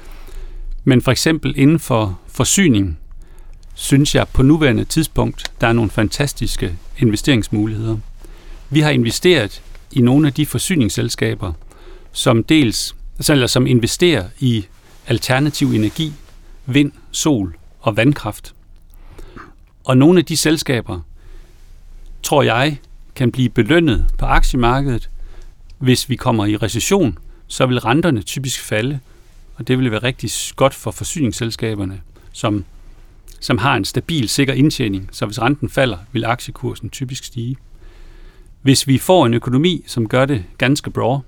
Men 0.85 1.03
for 1.03 1.11
eksempel 1.11 1.55
inden 1.57 1.79
for 1.79 2.21
forsyning, 2.29 2.99
synes 3.75 4.15
jeg 4.15 4.29
på 4.29 4.43
nuværende 4.43 4.85
tidspunkt, 4.85 5.53
der 5.61 5.67
er 5.67 5.73
nogle 5.73 5.91
fantastiske 5.91 6.77
investeringsmuligheder. 6.99 7.97
Vi 8.71 8.81
har 8.81 8.91
investeret 8.91 9.63
i 9.93 10.01
nogle 10.01 10.27
af 10.27 10.33
de 10.35 10.47
forsyningsselskaber, 10.47 11.53
som 12.13 12.45
dels 12.45 12.95
altså, 13.17 13.33
eller 13.33 13.47
som 13.47 13.67
investerer 13.67 14.25
i 14.39 14.67
alternativ 15.07 15.73
energi, 15.73 16.13
vind, 16.67 16.93
sol 17.11 17.57
og 17.81 17.97
vandkraft. 17.97 18.55
Og 19.85 19.97
nogle 19.97 20.19
af 20.19 20.25
de 20.25 20.37
selskaber, 20.37 21.01
tror 22.23 22.43
jeg, 22.43 22.79
kan 23.15 23.33
blive 23.33 23.49
belønnet 23.49 24.07
på 24.19 24.27
aktiemarkedet, 24.27 25.11
hvis 25.79 26.09
vi 26.09 26.17
kommer 26.17 26.47
i 26.47 26.57
recession, 26.57 27.19
så 27.47 27.67
vil 27.67 27.81
renterne 27.81 28.23
typisk 28.23 28.61
falde, 28.61 29.01
og 29.55 29.69
det 29.69 29.79
vil 29.79 29.91
være 29.91 30.03
rigtig 30.03 30.31
godt 30.57 30.75
for 30.75 30.91
forsyningsselskaberne, 30.91 32.01
som, 32.33 32.65
som 33.41 33.59
har 33.59 33.77
en 33.77 33.85
stabil, 33.85 34.29
sikker 34.29 34.55
indtjening. 34.55 35.09
Så 35.13 35.27
hvis 35.27 35.43
renten 35.43 35.69
falder, 35.69 35.99
vil 36.13 36.25
aktiekursen 36.25 36.91
typisk 36.91 37.25
stige. 37.25 37.57
Hvis 38.63 38.87
vi 38.87 38.99
får 38.99 39.27
en 39.27 39.35
økonomi, 39.35 39.85
som 39.87 40.09
gør 40.09 40.25
det 40.25 40.45
ganske 40.59 40.91
bra, 40.91 41.21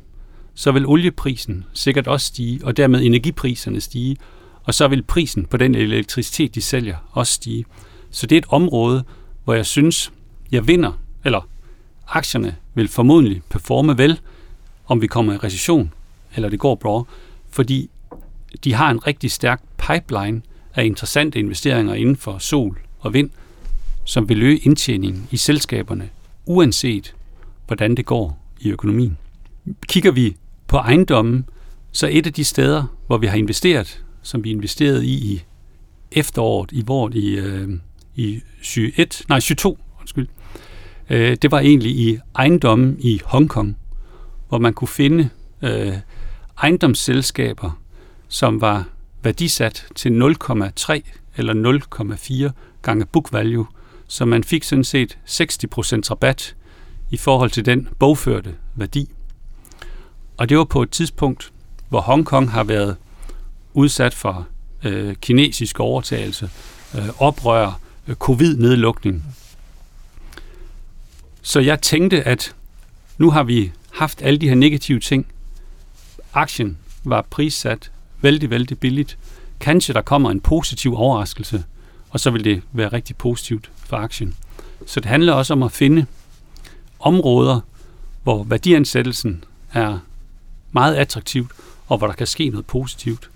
så 0.55 0.73
vil 0.73 0.87
olieprisen 0.87 1.65
sikkert 1.73 2.07
også 2.07 2.27
stige, 2.27 2.61
og 2.65 2.77
dermed 2.77 3.03
energipriserne 3.03 3.81
stige, 3.81 4.17
og 4.65 4.75
så 4.75 4.89
vil 4.89 5.03
prisen 5.03 5.47
på 5.47 5.57
den 5.57 5.75
elektricitet, 5.75 6.55
de 6.55 6.63
sælger, 6.63 6.97
også 7.13 7.33
stige. 7.33 7.65
Så 8.11 8.27
det 8.27 8.37
er 8.37 8.41
et 8.41 8.47
område, 8.49 9.05
hvor 9.45 9.55
jeg 9.55 9.67
synes, 9.67 10.13
jeg 10.53 10.69
vinder, 10.69 10.93
eller 11.25 11.49
aktierne 12.09 12.57
vil 12.75 12.89
formodentlig 12.89 13.43
performe 13.51 13.99
vel, 13.99 14.21
om 14.87 15.03
vi 15.03 15.07
kommer 15.07 15.33
i 15.33 15.37
recession, 15.37 15.93
eller 16.37 16.49
det 16.49 16.59
går 16.59 16.75
bra, 16.75 17.05
fordi 17.51 17.91
de 18.65 18.75
har 18.75 18.91
en 18.91 19.07
rigtig 19.07 19.31
stærk 19.31 19.63
pipeline 19.79 20.43
af 20.75 20.85
interessante 20.85 21.39
investeringer 21.39 21.95
inden 21.95 22.17
for 22.17 22.39
sol 22.39 22.79
og 23.01 23.15
vind, 23.15 23.31
som 24.05 24.29
vil 24.29 24.43
øge 24.43 24.59
indtjeningen 24.59 25.29
i 25.31 25.37
selskaberne, 25.37 26.11
uanset 26.47 27.15
hvordan 27.67 27.95
det 27.95 28.07
går 28.07 28.39
i 28.61 28.71
økonomien. 28.71 29.19
Kigger 29.89 30.11
vi 30.11 30.37
på 30.67 30.77
ejendommen, 30.77 31.49
så 31.93 32.09
et 32.11 32.27
af 32.27 32.33
de 32.33 32.45
steder, 32.45 32.85
hvor 33.07 33.19
vi 33.19 33.27
har 33.27 33.37
investeret, 33.37 34.05
som 34.23 34.45
vi 34.45 34.51
investerede 34.51 35.07
i 35.07 35.13
i 35.13 35.43
efteråret, 36.13 36.73
i 36.73 36.83
vort 36.87 37.15
i, 37.15 37.37
øh, 37.37 37.69
i 38.17 38.41
21, 38.59 38.93
nej 39.29 39.41
22, 39.41 39.77
undskyld, 40.01 40.29
øh, 41.11 41.37
det 41.43 41.51
var 41.51 41.61
egentlig 41.61 41.91
i 41.91 42.19
ejendommen 42.37 42.97
i 43.01 43.21
Hongkong, 43.25 43.77
hvor 44.49 44.59
man 44.59 44.75
kunne 44.75 44.89
finde 44.89 45.29
øh, 45.63 45.93
ejendomsselskaber, 46.63 47.81
som 48.29 48.61
var 48.61 48.85
værdisat 49.23 49.87
til 49.95 50.11
0,3 50.11 51.01
eller 51.37 52.49
0,4 52.49 52.53
gange 52.83 53.07
book 53.07 53.33
value, 53.33 53.67
så 54.09 54.25
man 54.25 54.45
fik 54.45 54.65
sådan 54.65 54.85
set 54.85 55.19
60% 55.27 55.41
rabat 56.11 56.57
i 57.11 57.17
forhold 57.17 57.51
til 57.51 57.67
den 57.67 57.89
bogførte 57.99 58.55
værdi. 58.75 59.11
Og 60.37 60.49
det 60.49 60.59
var 60.59 60.65
på 60.65 60.83
et 60.83 60.91
tidspunkt, 60.91 61.53
hvor 61.89 62.01
Hongkong 62.01 62.51
har 62.51 62.65
været 62.65 62.97
udsat 63.75 64.15
for 64.15 64.47
øh, 64.85 65.15
kinesisk 65.15 65.81
overtagelse, 65.81 66.51
øh, 66.95 67.09
oprør, 67.19 67.81
øh, 68.09 68.15
covid-nedlukning. 68.15 69.25
Så 71.43 71.61
jeg 71.61 71.83
tænkte, 71.83 72.23
at 72.23 72.55
nu 73.19 73.31
har 73.31 73.43
vi 73.43 73.73
haft 73.97 74.23
alle 74.23 74.39
de 74.39 74.49
her 74.49 74.55
negative 74.55 75.01
ting. 75.01 75.27
Aktien 76.35 76.79
var 77.05 77.23
prissat 77.31 77.91
vældig, 78.21 78.51
vældig 78.51 78.79
billigt. 78.79 79.19
Kanskje 79.61 79.95
der 79.95 80.03
kommer 80.03 80.31
en 80.31 80.41
positiv 80.41 80.97
overraskelse, 80.97 81.65
og 82.11 82.21
så 82.21 82.31
vil 82.31 82.45
det 82.45 82.63
være 82.73 82.89
rigtig 82.89 83.17
positivt 83.17 83.71
for 83.79 83.97
aktien. 83.97 84.35
Så 84.87 85.01
det 85.01 85.09
handler 85.09 85.33
også 85.33 85.53
om 85.53 85.63
at 85.63 85.73
finde 85.73 86.07
områder, 86.99 87.61
hvor 88.23 88.45
værdiansættelsen 88.45 89.45
er 89.73 89.99
meget 90.73 90.95
attraktivt, 90.95 91.51
og 91.87 91.99
hvor 91.99 92.07
der 92.07 92.15
kan 92.15 92.27
ske 92.27 92.49
noget 92.49 92.67
positivt. 92.67 93.31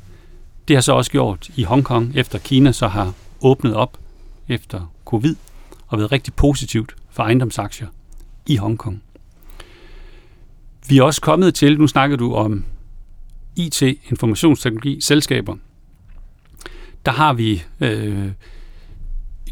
Det 0.69 0.77
har 0.77 0.81
så 0.81 0.93
også 0.93 1.11
gjort 1.11 1.51
i 1.57 1.63
Hongkong, 1.63 2.17
efter 2.17 2.39
Kina 2.39 2.73
så 2.73 2.89
har 2.89 3.13
åbnet 3.41 3.75
op 3.75 3.99
efter 4.49 4.93
covid, 5.05 5.37
og 5.87 5.99
været 5.99 6.13
rigtig 6.13 6.35
positivt 6.35 6.97
for 7.11 7.23
ejendomsaktier 7.23 7.89
i 8.47 8.57
Hongkong. 8.57 9.03
Vi 10.91 10.99
er 10.99 11.03
også 11.03 11.21
kommet 11.21 11.55
til, 11.55 11.79
nu 11.79 11.87
snakker 11.87 12.17
du 12.17 12.35
om 12.35 12.65
IT, 13.57 13.83
informationsteknologi, 13.83 15.01
selskaber. 15.01 15.57
Der 17.07 17.13
har 17.13 17.33
vi 17.33 17.63
øh, 17.81 18.31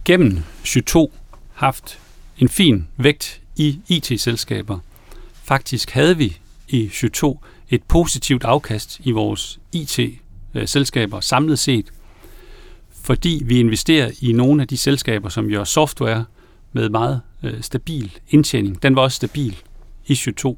gennem 0.04 0.38
22 0.64 1.09
haft 1.52 1.99
en 2.38 2.49
fin 2.49 2.88
vægt 2.97 3.40
i 3.57 3.80
IT-selskaber. 3.88 4.78
Faktisk 5.45 5.90
havde 5.90 6.16
vi 6.16 6.37
i 6.68 6.88
22 6.88 7.38
et 7.71 7.83
positivt 7.83 8.45
afkast 8.45 9.00
i 9.04 9.11
vores 9.11 9.61
IT-selskaber 9.73 11.21
samlet 11.21 11.59
set, 11.59 11.87
fordi 13.02 13.42
vi 13.45 13.61
investerer 13.61 14.11
i 14.21 14.33
nogle 14.33 14.62
af 14.62 14.68
de 14.68 14.76
selskaber, 14.76 15.28
som 15.28 15.49
gør 15.49 15.64
software 15.64 16.25
med 16.73 16.88
meget 16.88 17.21
øh, 17.42 17.62
stabil 17.62 18.18
indtjening. 18.30 18.83
Den 18.83 18.97
var 18.97 19.02
også 19.02 19.16
stabil 19.16 19.57
i 20.07 20.14
22. 20.14 20.57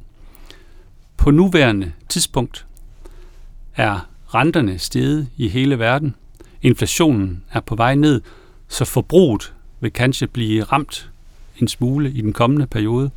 På 1.21 1.31
nuværende 1.31 1.93
tidspunkt 2.09 2.67
er 3.77 4.09
renterne 4.35 4.79
steget 4.79 5.29
i 5.37 5.49
hele 5.49 5.79
verden. 5.79 6.15
Inflationen 6.63 7.45
er 7.53 7.61
på 7.61 7.75
vej 7.75 7.95
ned, 7.95 8.21
så 8.69 8.85
forbruget 8.85 9.55
vil 9.81 9.93
kanskje 9.93 10.27
blive 10.27 10.63
ramt 10.63 11.11
en 11.59 11.69
smule 11.69 12.13
i 12.13 12.21
den 12.21 12.33
kommende 12.33 12.67
periode. 12.67 13.11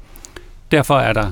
Derfor 0.72 1.00
er 1.00 1.14
der 1.14 1.32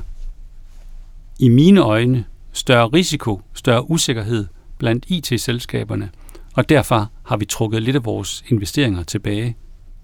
i 1.38 1.48
mine 1.48 1.80
øjne 1.80 2.24
større 2.52 2.88
risiko, 2.88 3.40
større 3.54 3.90
usikkerhed 3.90 4.46
blandt 4.78 5.04
IT-selskaberne, 5.08 6.10
og 6.54 6.68
derfor 6.68 7.10
har 7.22 7.36
vi 7.36 7.44
trukket 7.44 7.82
lidt 7.82 7.96
af 7.96 8.04
vores 8.04 8.44
investeringer 8.48 9.02
tilbage 9.02 9.56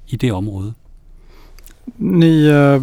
i 0.08 0.16
det 0.16 0.32
område. 0.32 0.74
Ni, 1.96 2.46
eh, 2.46 2.82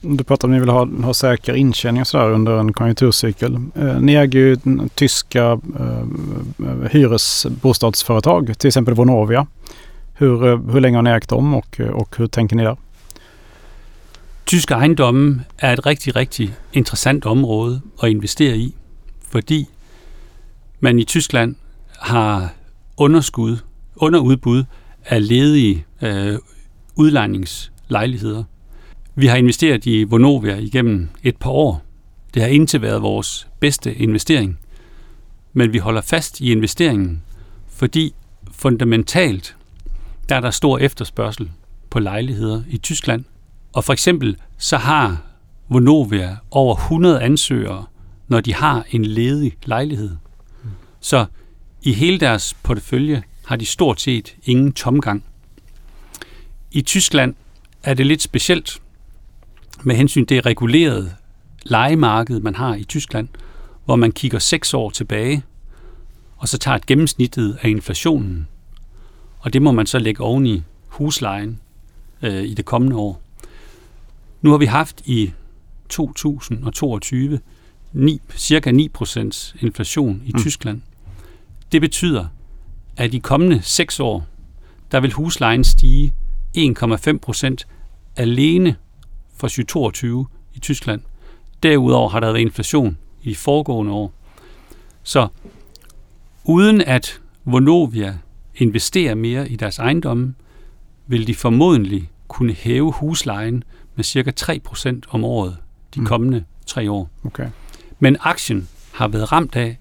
du 0.00 0.24
pratar 0.24 0.48
om 0.48 0.52
att 0.52 0.56
ni 0.56 0.60
vill 0.60 0.68
ha, 0.68 0.88
ha 1.02 1.14
säker 1.14 1.54
intjäning 1.54 2.00
och 2.00 2.06
sådär 2.06 2.30
under 2.30 2.58
en 2.58 2.72
konjunkturcykel. 2.72 3.54
Eh, 3.74 4.00
ni 4.00 4.14
äger 4.14 4.38
ju 4.38 4.56
tyska 4.94 5.60
eh, 5.78 5.98
eh, 6.58 6.90
hyresbostadsföretag, 6.90 8.58
till 8.58 8.68
exempel 8.68 8.94
Vonovia. 8.94 9.46
Hur, 10.14 10.46
eh, 10.46 10.58
hur 10.72 10.80
länge 10.80 10.98
har 10.98 11.02
ni 11.02 11.10
ägt 11.10 11.28
dem 11.28 11.54
och, 11.54 11.80
och 11.80 12.16
hur 12.16 12.26
tänker 12.26 12.56
ni 12.56 12.62
där? 12.62 12.76
Tysk 14.44 14.70
ejendomme 14.70 15.44
er 15.58 15.72
et 15.72 15.86
rigtig, 15.86 16.16
rigtig 16.16 16.54
interessant 16.72 17.26
område 17.26 17.80
at 18.02 18.10
investere 18.10 18.56
i, 18.56 18.74
fordi 19.28 19.68
man 20.80 20.98
i 20.98 21.04
Tyskland 21.04 21.54
har 21.98 22.48
underskud, 22.96 23.56
underudbud 23.96 24.64
af 25.06 25.28
ledige 25.28 25.84
øh, 26.02 26.38
lejligheder. 27.88 28.44
Vi 29.14 29.26
har 29.26 29.36
investeret 29.36 29.86
i 29.86 30.04
Vonovia 30.04 30.56
igennem 30.56 31.08
et 31.22 31.36
par 31.36 31.50
år. 31.50 31.82
Det 32.34 32.42
har 32.42 32.48
indtil 32.48 32.82
været 32.82 33.02
vores 33.02 33.48
bedste 33.60 33.94
investering. 33.94 34.58
Men 35.52 35.72
vi 35.72 35.78
holder 35.78 36.00
fast 36.00 36.40
i 36.40 36.52
investeringen, 36.52 37.22
fordi 37.68 38.14
fundamentalt 38.52 39.56
der 40.28 40.36
er 40.36 40.40
der 40.40 40.50
stor 40.50 40.78
efterspørgsel 40.78 41.50
på 41.90 41.98
lejligheder 41.98 42.62
i 42.68 42.78
Tyskland. 42.78 43.24
Og 43.72 43.84
for 43.84 43.92
eksempel 43.92 44.36
så 44.58 44.76
har 44.76 45.22
Vonovia 45.68 46.36
over 46.50 46.74
100 46.76 47.22
ansøgere, 47.22 47.84
når 48.28 48.40
de 48.40 48.54
har 48.54 48.86
en 48.90 49.04
ledig 49.04 49.52
lejlighed. 49.64 50.16
Så 51.00 51.26
i 51.82 51.92
hele 51.92 52.20
deres 52.20 52.54
portefølje 52.62 53.22
har 53.46 53.56
de 53.56 53.66
stort 53.66 54.00
set 54.00 54.36
ingen 54.44 54.72
tomgang. 54.72 55.24
I 56.72 56.82
Tyskland 56.82 57.34
er 57.84 57.94
det 57.94 58.06
lidt 58.06 58.22
specielt 58.22 58.82
med 59.82 59.96
hensyn 59.96 60.26
til 60.26 60.36
det 60.36 60.46
regulerede 60.46 61.14
legemarked, 61.62 62.40
man 62.40 62.54
har 62.54 62.74
i 62.74 62.84
Tyskland, 62.84 63.28
hvor 63.84 63.96
man 63.96 64.12
kigger 64.12 64.38
seks 64.38 64.74
år 64.74 64.90
tilbage, 64.90 65.42
og 66.36 66.48
så 66.48 66.58
tager 66.58 66.76
et 66.76 66.86
gennemsnittet 66.86 67.58
af 67.62 67.68
inflationen. 67.68 68.48
Og 69.38 69.52
det 69.52 69.62
må 69.62 69.72
man 69.72 69.86
så 69.86 69.98
lægge 69.98 70.22
oven 70.22 70.46
i 70.46 70.62
huslejen 70.86 71.60
øh, 72.22 72.42
i 72.42 72.54
det 72.54 72.64
kommende 72.64 72.96
år. 72.96 73.22
Nu 74.42 74.50
har 74.50 74.58
vi 74.58 74.66
haft 74.66 75.02
i 75.04 75.32
2022 75.88 77.40
9, 77.92 78.20
cirka 78.36 78.70
9% 78.70 79.56
inflation 79.60 80.22
i 80.26 80.30
mm. 80.34 80.40
Tyskland. 80.40 80.80
Det 81.72 81.80
betyder, 81.80 82.26
at 82.96 83.14
i 83.14 83.18
kommende 83.18 83.62
6 83.62 84.00
år, 84.00 84.26
der 84.92 85.00
vil 85.00 85.12
huslejen 85.12 85.64
stige 85.64 86.14
1,5 86.56 87.18
procent 87.18 87.66
alene 88.16 88.76
for 89.36 89.48
2022 89.48 90.26
i 90.54 90.58
Tyskland. 90.58 91.00
Derudover 91.62 92.08
har 92.08 92.20
der 92.20 92.26
været 92.26 92.40
inflation 92.40 92.98
i 93.22 93.30
de 93.30 93.36
foregående 93.36 93.92
år. 93.92 94.12
Så 95.02 95.28
uden 96.44 96.80
at 96.80 97.20
Vonovia 97.44 98.18
investerer 98.56 99.14
mere 99.14 99.48
i 99.48 99.56
deres 99.56 99.78
ejendomme, 99.78 100.34
vil 101.06 101.26
de 101.26 101.34
formodentlig 101.34 102.10
kunne 102.28 102.52
hæve 102.52 102.92
huslejen 102.92 103.64
med 103.94 104.04
cirka 104.04 104.30
3% 104.40 105.00
om 105.08 105.24
året 105.24 105.56
de 105.94 106.00
mm. 106.00 106.06
kommende 106.06 106.44
tre 106.66 106.90
år. 106.90 107.10
Okay. 107.24 107.48
Men 107.98 108.16
aktien 108.20 108.68
har 108.92 109.08
været 109.08 109.32
ramt 109.32 109.56
af, 109.56 109.78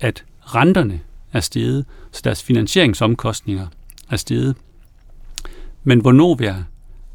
at 0.00 0.24
renterne 0.40 1.00
er 1.32 1.40
steget, 1.40 1.86
så 2.12 2.20
deres 2.24 2.42
finansieringsomkostninger 2.42 3.66
er 4.10 4.16
steget. 4.16 4.56
Men 5.84 6.04
Vonovia 6.04 6.64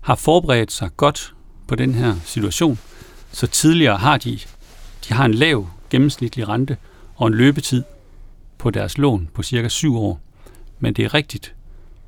har 0.05 0.15
forberedt 0.15 0.71
sig 0.71 0.89
godt 0.97 1.33
på 1.67 1.75
den 1.75 1.93
her 1.93 2.15
situation, 2.25 2.79
så 3.31 3.47
tidligere 3.47 3.97
har 3.97 4.17
de, 4.17 4.39
de 5.07 5.13
har 5.13 5.25
en 5.25 5.33
lav 5.33 5.67
gennemsnitlig 5.89 6.49
rente 6.49 6.77
og 7.15 7.27
en 7.27 7.33
løbetid 7.33 7.83
på 8.57 8.69
deres 8.69 8.97
lån 8.97 9.29
på 9.33 9.43
cirka 9.43 9.69
7 9.69 9.97
år. 9.97 10.19
Men 10.79 10.93
det 10.93 11.05
er 11.05 11.13
rigtigt. 11.13 11.55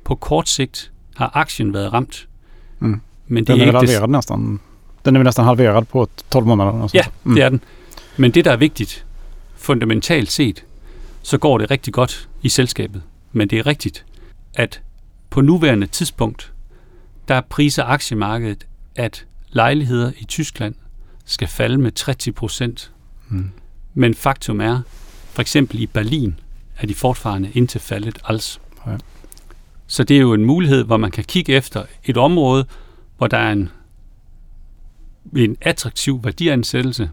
På 0.04 0.14
kort 0.14 0.48
sigt 0.48 0.92
har 1.16 1.30
aktien 1.34 1.74
været 1.74 1.92
ramt. 1.92 2.28
Mm. 2.78 3.00
Men 3.26 3.44
det 3.44 3.52
den 3.54 3.60
er, 3.60 3.72
er 3.72 3.78
halverad 3.78 4.00
det... 4.00 4.10
nästan. 4.10 4.60
Den 5.04 5.16
är 5.16 5.22
nästan 5.22 5.44
halverad 5.44 5.84
på 5.84 6.08
12 6.30 6.46
måneder. 6.46 6.88
Ja, 6.94 7.04
mm. 7.24 7.34
det 7.34 7.44
er 7.44 7.48
den. 7.48 7.60
Men 8.16 8.30
det, 8.30 8.44
der 8.44 8.52
er 8.52 8.56
vigtigt, 8.56 9.06
fundamentalt 9.56 10.32
set, 10.32 10.64
så 11.22 11.38
går 11.38 11.58
det 11.58 11.70
rigtig 11.70 11.92
godt 11.92 12.28
i 12.42 12.48
selskabet. 12.48 13.02
Men 13.32 13.48
det 13.48 13.58
er 13.58 13.66
rigtigt, 13.66 14.04
at 14.54 14.82
på 15.30 15.40
nuværende 15.40 15.86
tidspunkt, 15.86 16.52
der 17.28 17.40
priser 17.40 17.84
aktiemarkedet, 17.84 18.66
at 18.96 19.26
lejligheder 19.48 20.12
i 20.18 20.24
Tyskland 20.24 20.74
skal 21.24 21.48
falde 21.48 21.78
med 21.78 21.92
30 21.92 22.32
procent. 22.32 22.92
Mm. 23.28 23.50
Men 23.94 24.14
faktum 24.14 24.60
er, 24.60 24.80
for 25.32 25.40
eksempel 25.40 25.80
i 25.80 25.86
Berlin, 25.86 26.40
er 26.78 26.86
de 26.86 26.94
fortfarande 26.94 27.50
indtil 27.54 27.80
faldet 27.80 28.18
als. 28.24 28.60
Ja. 28.86 28.96
Så 29.86 30.04
det 30.04 30.16
er 30.16 30.20
jo 30.20 30.34
en 30.34 30.44
mulighed, 30.44 30.84
hvor 30.84 30.96
man 30.96 31.10
kan 31.10 31.24
kigge 31.24 31.52
efter 31.52 31.84
et 32.04 32.16
område, 32.16 32.66
hvor 33.18 33.26
der 33.26 33.38
er 33.38 33.52
en, 33.52 33.70
en 35.36 35.56
attraktiv 35.60 36.24
værdiansættelse. 36.24 37.10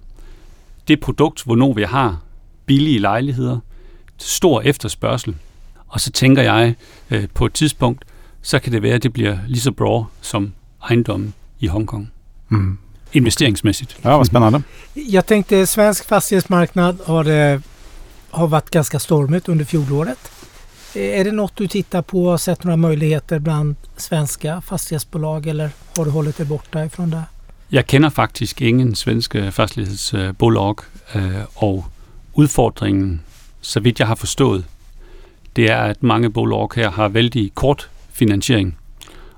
Det 0.87 0.99
produkt, 0.99 1.43
hvor 1.43 1.73
vi 1.73 1.83
har 1.83 2.21
billige 2.65 2.99
lejligheder, 2.99 3.59
stor 4.17 4.61
efterspørgsel, 4.61 5.35
og 5.87 6.01
så 6.01 6.11
tænker 6.11 6.41
jeg, 6.41 6.75
øh, 7.11 7.27
på 7.33 7.45
et 7.45 7.53
tidspunkt, 7.53 8.05
så 8.45 8.59
kan 8.59 8.73
det 8.73 8.83
være, 8.83 8.93
at 8.93 9.03
det 9.03 9.13
bliver 9.13 9.37
lige 9.47 9.61
så 9.61 9.71
bra 9.71 10.05
som 10.21 10.53
ejendommen 10.89 11.33
i 11.59 11.67
Hongkong. 11.67 12.11
Mm. 12.49 12.77
Investeringsmässigt. 13.13 13.97
Ja, 14.03 14.17
vad 14.17 14.25
spännande. 14.25 14.61
Jag 14.93 15.25
tänkte 15.25 15.65
svensk 15.65 16.05
fastighetsmarknad 16.07 16.97
har, 17.05 17.23
det, 17.23 17.61
har 18.29 18.47
varit 18.47 18.69
ganska 18.69 18.99
stormigt 18.99 19.49
under 19.49 19.65
fjolåret. 19.65 20.31
Är 20.95 21.23
det 21.23 21.31
något 21.31 21.55
du 21.55 21.67
tittar 21.67 22.01
på 22.01 22.25
och 22.25 22.41
sett 22.41 22.63
några 22.63 22.77
möjligheter 22.77 23.39
bland 23.39 23.75
svenska 23.97 24.61
fastighetsbolag 24.61 25.47
eller 25.47 25.69
har 25.97 26.05
du 26.05 26.11
hållit 26.11 26.37
dig 26.37 26.45
borta 26.45 26.85
ifrån 26.85 27.09
det? 27.09 27.23
Jeg 27.69 27.87
kender 27.87 28.09
faktisk 28.09 28.61
ingen 28.61 28.95
svenske 28.95 29.51
fastighetsbolag, 29.51 30.75
øh, 31.15 31.41
og 31.55 31.85
udfordringen, 32.33 33.21
så 33.61 33.79
vidt 33.79 33.99
jeg 33.99 34.07
har 34.07 34.15
forstået, 34.15 34.65
det 35.55 35.71
er, 35.71 35.77
at 35.77 36.03
mange 36.03 36.31
bolag 36.31 36.69
her 36.75 36.91
har 36.91 37.07
vældig 37.07 37.51
kort 37.55 37.89
finansiering, 38.15 38.77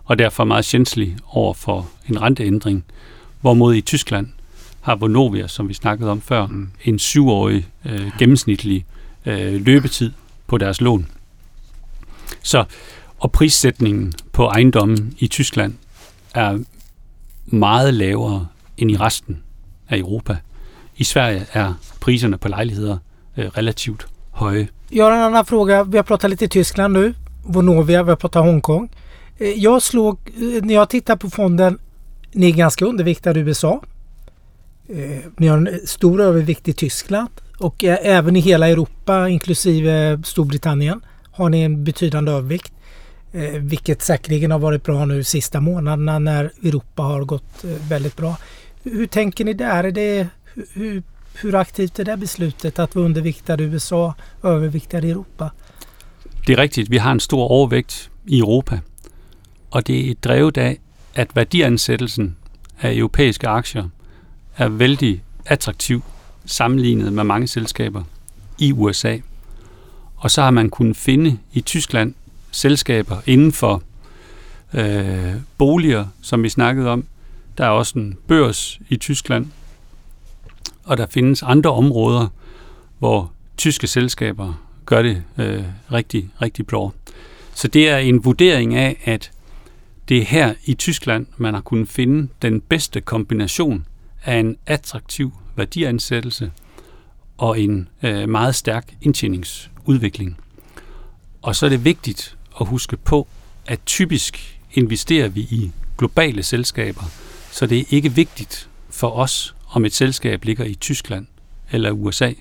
og 0.06 0.20
derfor 0.20 0.44
meget 0.44 0.66
sjænselig 0.66 1.18
over 1.32 1.54
for 1.54 1.90
en 2.10 2.22
renteændring. 2.22 2.86
Hvorimod 3.42 3.76
i 3.76 3.82
Tyskland 3.82 4.28
har 4.82 4.96
Vonovia, 4.96 5.48
som 5.48 5.70
vi 5.70 5.74
snakkede 5.74 6.12
om 6.12 6.22
før, 6.22 6.48
mm. 6.48 6.70
en 6.86 7.00
syvårig 7.00 7.68
øh, 7.86 8.12
gennemsnitlig 8.20 8.86
øh, 9.26 9.66
løbetid 9.66 10.12
på 10.48 10.58
deres 10.58 10.82
lån. 10.82 11.08
Så, 12.44 12.64
og 13.20 13.32
prissætningen 13.32 14.14
på 14.32 14.46
ejendommen 14.46 15.14
i 15.20 15.28
Tyskland 15.28 15.74
er 16.36 16.60
meget 17.46 17.94
lavere 17.94 18.48
end 18.78 18.92
i 18.92 18.98
resten 18.98 19.44
af 19.90 19.98
Europa. 19.98 20.38
I 20.98 21.04
Sverige 21.04 21.46
er 21.54 21.74
priserne 22.00 22.38
på 22.38 22.48
lejligheder 22.48 22.98
øh, 23.38 23.46
relativt 23.46 24.08
høje. 24.32 24.68
Jag 24.92 25.06
har 25.06 25.12
en 25.12 25.24
annan 25.24 25.46
fråga. 25.46 25.84
Vi 25.84 25.98
har 25.98 26.04
pratat 26.04 26.30
lite 26.30 26.48
Tyskland 26.48 26.94
nu. 26.94 27.14
Vonovia, 27.48 28.04
vi 28.04 28.10
har 28.10 28.16
pratat 28.16 28.46
Hongkong. 28.46 28.90
Eh, 29.38 29.50
jag 29.50 29.82
slog, 29.82 30.20
eh, 30.26 30.64
när 30.64 30.74
jag 30.74 30.90
tittar 30.90 31.16
på 31.16 31.30
fonden, 31.30 31.80
ni 32.32 32.50
är 32.50 32.54
ganska 32.54 32.86
underviktade 32.86 33.40
i 33.40 33.44
USA. 33.44 33.84
Eh, 34.90 35.20
ni 35.38 35.48
har 35.48 35.58
en 35.58 35.80
stor 35.86 36.22
övervikt 36.22 36.68
i 36.68 36.74
Tyskland 36.74 37.30
och 37.60 37.84
eh, 37.84 37.98
även 38.02 38.36
i 38.36 38.40
hela 38.40 38.68
Europa 38.68 39.30
inklusive 39.30 40.22
Storbritannien 40.26 41.02
har 41.32 41.50
ni 41.50 41.62
en 41.62 41.84
betydande 41.84 42.32
övervikt. 42.32 42.74
Eh, 43.32 43.52
vilket 43.52 44.02
säkerligen 44.02 44.52
har 44.52 44.60
varit 44.60 44.84
bra 44.84 45.06
nu 45.06 45.24
sista 45.24 45.62
månaderna 45.62 46.20
när 46.20 46.52
Europa 46.64 47.04
har 47.04 47.22
gått 47.24 47.64
väldigt 47.90 48.18
bra. 48.18 48.38
Hur 48.84 49.08
tänker 49.08 49.46
ni 49.46 49.54
där? 49.54 49.84
Är 49.84 49.92
det, 49.92 50.28
hur, 50.74 51.04
hur 51.34 51.56
aktivt 51.56 52.00
är 52.00 52.06
det 52.06 52.18
beslutet 52.18 52.80
att 52.80 52.96
vara 52.96 53.06
underviktad 53.06 53.62
i 53.62 53.64
USA 53.64 54.14
och 54.42 54.50
överviktad 54.50 55.00
i 55.00 55.12
Europa? 55.12 55.52
Det 56.48 56.54
er 56.54 56.58
rigtigt. 56.58 56.92
Vi 56.92 56.98
har 56.98 57.12
en 57.12 57.20
stor 57.20 57.48
overvægt 57.48 58.12
i 58.26 58.40
Europa, 58.40 58.80
og 59.72 59.88
det 59.88 60.10
er 60.10 60.14
drevet 60.24 60.58
af, 60.58 60.80
at 61.16 61.36
værdiansættelsen 61.36 62.38
af 62.82 62.94
europæiske 62.96 63.48
aktier 63.48 63.90
er 64.58 64.70
vældig 64.70 65.24
attraktiv 65.46 66.04
sammenlignet 66.46 67.14
med 67.14 67.24
mange 67.24 67.48
selskaber 67.48 68.04
i 68.58 68.74
USA. 68.74 69.18
Og 70.16 70.32
så 70.32 70.42
har 70.42 70.52
man 70.52 70.70
kunnet 70.70 70.98
finde 70.98 71.38
i 71.54 71.62
Tyskland 71.62 72.14
selskaber 72.52 73.18
inden 73.26 73.52
for 73.52 73.84
øh, 74.74 75.34
boliger, 75.58 76.06
som 76.22 76.44
vi 76.44 76.50
snakkede 76.50 76.90
om. 76.90 77.06
Der 77.58 77.66
er 77.66 77.70
også 77.70 78.00
en 78.00 78.18
børs 78.28 78.80
i 78.90 78.96
Tyskland, 78.96 79.48
og 80.84 80.98
der 80.98 81.06
findes 81.06 81.44
andre 81.44 81.72
områder, 81.72 82.28
hvor 83.00 83.32
tyske 83.58 83.88
selskaber 83.88 84.67
gør 84.88 85.02
det 85.02 85.24
øh, 85.38 85.64
rigtig, 85.92 86.30
rigtig 86.42 86.68
bra. 86.68 86.90
Så 87.54 87.68
det 87.68 87.90
er 87.90 87.98
en 87.98 88.26
vurdering 88.26 88.76
af, 88.76 89.02
at 89.04 89.32
det 90.10 90.18
er 90.18 90.26
her 90.26 90.54
i 90.66 90.74
Tyskland, 90.74 91.26
man 91.38 91.54
har 91.54 91.62
kunnet 91.62 91.90
finde 91.90 92.28
den 92.42 92.62
bedste 92.62 93.02
kombination 93.02 93.86
af 94.26 94.36
en 94.36 94.58
attraktiv 94.66 95.34
værdiansættelse 95.56 96.52
og 97.38 97.60
en 97.60 97.90
øh, 98.04 98.30
meget 98.30 98.56
stærk 98.56 98.96
indtjeningsudvikling. 99.02 100.38
Og 101.42 101.56
så 101.56 101.66
er 101.66 101.70
det 101.70 101.86
vigtigt 101.86 102.38
at 102.62 102.68
huske 102.68 102.98
på, 102.98 103.28
at 103.66 103.80
typisk 103.86 104.60
investerer 104.74 105.28
vi 105.28 105.42
i 105.42 105.72
globale 105.98 106.44
selskaber, 106.44 107.04
så 107.52 107.66
det 107.66 107.80
er 107.80 107.84
ikke 107.90 108.14
vigtigt 108.14 108.70
for 108.90 109.10
os, 109.10 109.56
om 109.70 109.86
et 109.86 109.94
selskab 109.94 110.46
ligger 110.46 110.66
i 110.66 110.74
Tyskland 110.74 111.28
eller 111.72 111.92
USA. 111.92 112.32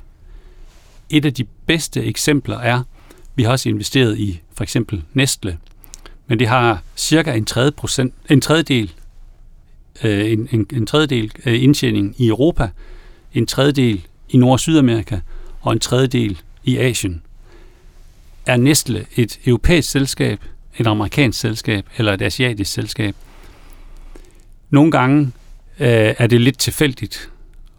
Et 1.10 1.24
af 1.24 1.34
de 1.34 1.44
bedste 1.44 2.04
eksempler 2.04 2.58
er, 2.58 2.82
vi 3.34 3.42
har 3.42 3.50
også 3.50 3.68
investeret 3.68 4.18
i 4.18 4.40
for 4.54 4.62
eksempel 4.62 5.02
Nestle, 5.14 5.58
men 6.26 6.38
det 6.38 6.48
har 6.48 6.82
cirka 6.96 7.32
en, 7.34 7.44
tredje 7.44 7.70
procent, 7.72 8.14
en 8.30 8.40
tredjedel 8.40 8.92
øh, 10.04 10.32
en, 10.32 10.48
en, 10.52 10.66
en 10.72 10.86
tredjedel 10.86 11.32
øh, 11.46 11.62
indtjening 11.62 12.14
i 12.18 12.28
Europa, 12.28 12.70
en 13.34 13.46
tredjedel 13.46 14.06
i 14.28 14.36
Nord- 14.36 14.52
og 14.52 14.60
Sydamerika 14.60 15.20
og 15.60 15.72
en 15.72 15.78
tredjedel 15.78 16.40
i 16.64 16.76
Asien. 16.76 17.22
Er 18.46 18.56
Nestle 18.56 19.06
et 19.16 19.38
europæisk 19.46 19.90
selskab, 19.90 20.40
et 20.78 20.86
amerikansk 20.86 21.40
selskab 21.40 21.86
eller 21.96 22.12
et 22.12 22.22
asiatisk 22.22 22.72
selskab? 22.72 23.14
Nogle 24.70 24.90
gange 24.90 25.32
øh, 25.80 26.14
er 26.18 26.26
det 26.26 26.40
lidt 26.40 26.58
tilfældigt, 26.58 27.30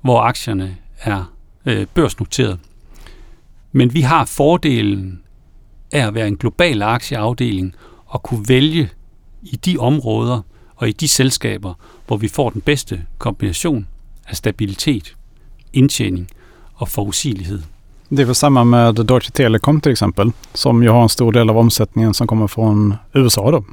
hvor 0.02 0.22
aktierne 0.22 0.78
er 1.00 1.34
øh, 1.66 1.88
børsnoteret. 1.94 2.60
Men 3.71 3.93
vi 3.93 4.01
har 4.01 4.25
fordelen 4.25 5.21
af 5.91 6.08
at 6.08 6.13
være 6.13 6.27
en 6.27 6.38
global 6.38 6.82
aktieafdeling 6.82 7.75
og 8.06 8.23
kunne 8.23 8.45
vælge 8.47 8.89
i 9.43 9.56
de 9.56 9.77
områder 9.77 10.41
og 10.75 10.89
i 10.89 10.91
de 10.91 11.08
selskaber, 11.08 11.73
hvor 12.08 12.17
vi 12.17 12.27
får 12.27 12.49
den 12.49 12.62
bedste 12.62 13.06
kombination 13.17 13.88
af 14.27 14.36
stabilitet, 14.36 15.15
indtjening 15.73 16.30
og 16.73 16.88
forudsigelighed. 16.88 17.62
Det 18.10 18.21
är 18.21 18.25
väl 18.25 18.36
samma 18.36 18.63
med 18.63 18.93
Deutsche 18.93 19.32
Telekom 19.32 19.82
till 19.82 19.91
exempel, 19.91 20.32
som 20.53 20.84
ju 20.84 20.89
har 20.89 21.03
en 21.03 21.10
stor 21.10 21.32
del 21.32 21.49
av 21.49 21.58
omsättningen 21.58 22.13
som 22.13 22.27
kommer 22.27 22.47
från 22.47 22.95
USA 23.13 23.51
då. 23.51 23.63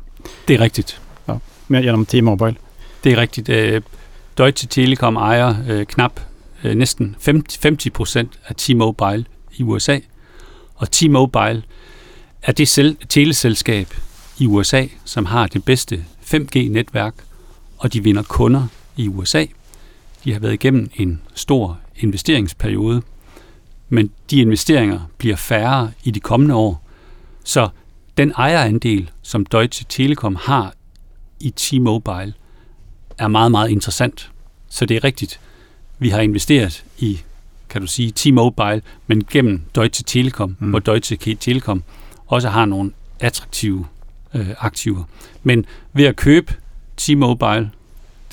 Det 0.49 0.55
er 0.55 0.59
rigtigt. 0.59 1.01
Ja, 1.27 1.39
genom 1.69 2.07
T-Mobile. 2.07 2.55
Det 3.05 3.13
er 3.13 3.17
rigtigt. 3.17 3.49
Øh, 3.49 3.83
Deutsche 4.39 4.69
Telekom 4.69 5.17
ejer 5.17 5.55
øh, 5.69 5.87
knap 5.87 6.21
øh, 6.65 6.75
næsten 6.75 7.17
50 7.21 7.91
procent 7.91 8.39
af 8.47 8.55
T-Mobile 8.57 9.25
i 9.57 9.63
USA, 9.63 9.99
og 10.75 10.89
T-Mobile 10.91 11.63
er 12.43 12.53
det 12.53 12.69
sel- 12.69 12.97
teleselskab 13.09 13.95
i 14.39 14.47
USA, 14.47 14.87
som 15.05 15.27
har 15.27 15.47
det 15.47 15.65
bedste 15.65 16.05
5G-netværk, 16.23 17.15
og 17.79 17.93
de 17.93 18.03
vinder 18.03 18.23
kunder 18.23 18.67
i 18.97 19.09
USA. 19.09 19.47
De 20.25 20.33
har 20.33 20.41
været 20.41 20.53
igennem 20.53 20.91
en 20.95 21.21
stor 21.35 21.79
investeringsperiode, 21.97 23.03
men 23.89 24.11
de 24.31 24.41
investeringer 24.41 25.01
bliver 25.19 25.37
færre 25.37 25.93
i 26.05 26.11
de 26.11 26.21
kommende 26.21 26.55
år. 26.55 26.89
Så 27.45 27.69
den 28.17 28.33
ejerandel, 28.37 29.11
som 29.23 29.47
Deutsche 29.47 29.87
Telekom 29.89 30.37
har 30.41 30.75
i 31.41 31.51
T-Mobile, 31.51 32.33
er 33.19 33.29
meget, 33.29 33.51
meget 33.51 33.71
interessant. 33.71 34.31
Så 34.69 34.87
det 34.87 34.97
er 34.97 35.05
rigtigt. 35.05 35.41
Vi 35.99 36.09
har 36.09 36.21
investeret 36.21 36.85
i, 36.99 37.21
kan 37.75 37.81
du 37.81 37.87
sige, 37.87 38.11
T-Mobile, 38.11 38.83
men 39.07 39.25
gennem 39.31 39.63
Deutsche 39.75 40.05
Telekom, 40.05 40.57
mm. 40.61 40.71
hvor 40.71 40.79
Deutsche 40.79 41.35
Telekom 41.35 41.83
også 42.27 42.49
har 42.49 42.65
nogle 42.65 42.93
attraktive 43.21 43.87
øh, 44.35 44.49
aktiver. 44.59 45.05
Men 45.43 45.67
ved 45.93 46.05
at 46.05 46.17
købe 46.17 46.55
T-Mobile, 46.97 47.71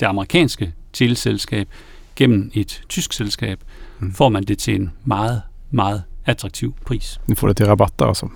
det 0.00 0.06
amerikanske 0.06 0.72
teleselskab, 0.92 1.68
gennem 2.16 2.50
et 2.54 2.82
tysk 2.88 3.12
selskab, 3.12 3.60
mm. 3.98 4.14
får 4.14 4.28
man 4.28 4.44
det 4.44 4.58
til 4.58 4.74
en 4.74 4.90
meget, 5.04 5.42
meget 5.70 6.02
attraktiv 6.26 6.74
pris. 6.84 7.20
Ni 7.26 7.34
får 7.34 7.46
det 7.46 7.56
til 7.56 7.66
rabatter 7.66 8.06
altså. 8.06 8.28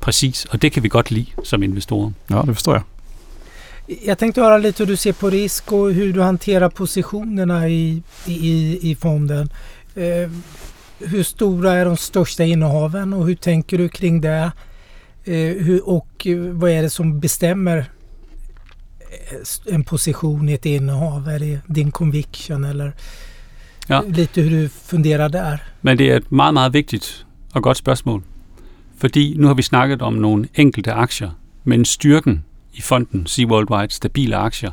Præcis, 0.00 0.44
og 0.44 0.62
det 0.62 0.72
kan 0.72 0.82
vi 0.82 0.88
godt 0.88 1.10
lide 1.10 1.26
som 1.44 1.62
investorer. 1.62 2.10
Ja, 2.30 2.42
det 2.46 2.54
forstår 2.54 2.72
jeg. 2.72 2.82
Jag 4.04 4.18
tänkte 4.18 4.40
höra 4.40 4.58
lite 4.58 4.82
hur 4.82 4.86
du 4.86 4.96
ser 4.96 5.12
på 5.12 5.30
risk 5.30 5.72
och 5.72 5.92
hur 5.92 6.12
du 6.12 6.20
hanterar 6.20 6.68
positionerna 6.68 7.68
i, 7.68 8.02
i, 8.26 8.78
i 8.90 8.94
fonden. 8.94 9.48
Eh, 9.94 10.30
hur 10.98 11.22
stora 11.22 11.72
är 11.72 11.84
de 11.84 11.96
största 11.96 12.44
innehaven 12.44 13.12
och 13.12 13.26
hur 13.26 13.34
tänker 13.34 13.78
du 13.78 13.88
kring 13.88 14.20
det? 14.20 14.52
Eh, 15.24 15.34
hur, 15.64 15.88
och 15.88 16.26
vad 16.52 16.70
är 16.70 16.82
det 16.82 16.90
som 16.90 17.20
bestämmer 17.20 17.76
eh, 17.78 19.74
en 19.74 19.84
position 19.84 20.48
i 20.48 20.52
ett 20.52 20.66
innehav? 20.66 21.28
Är 21.28 21.38
det 21.38 21.60
din 21.66 21.90
conviction 21.90 22.64
eller 22.64 22.92
ja. 23.88 24.02
lite 24.08 24.40
hur 24.40 24.50
du 24.50 24.68
funderer 24.68 25.28
der? 25.28 25.58
Men 25.80 25.98
det 25.98 26.12
er 26.12 26.16
et 26.16 26.32
meget, 26.32 26.54
meget 26.54 26.72
vigtigt 26.72 27.26
og 27.52 27.62
godt 27.62 27.76
spørgsmål. 27.76 28.22
Fordi 28.98 29.34
nu 29.38 29.46
har 29.46 29.54
vi 29.54 29.62
snakket 29.62 30.02
om 30.02 30.12
nogle 30.12 30.48
enkelte 30.54 30.92
aktier, 30.92 31.30
men 31.64 31.84
styrken 31.84 32.44
i 32.72 32.80
fonden 32.80 33.26
Sea 33.26 33.46
Worldwide 33.46 33.90
stabile 33.90 34.36
aktier 34.36 34.70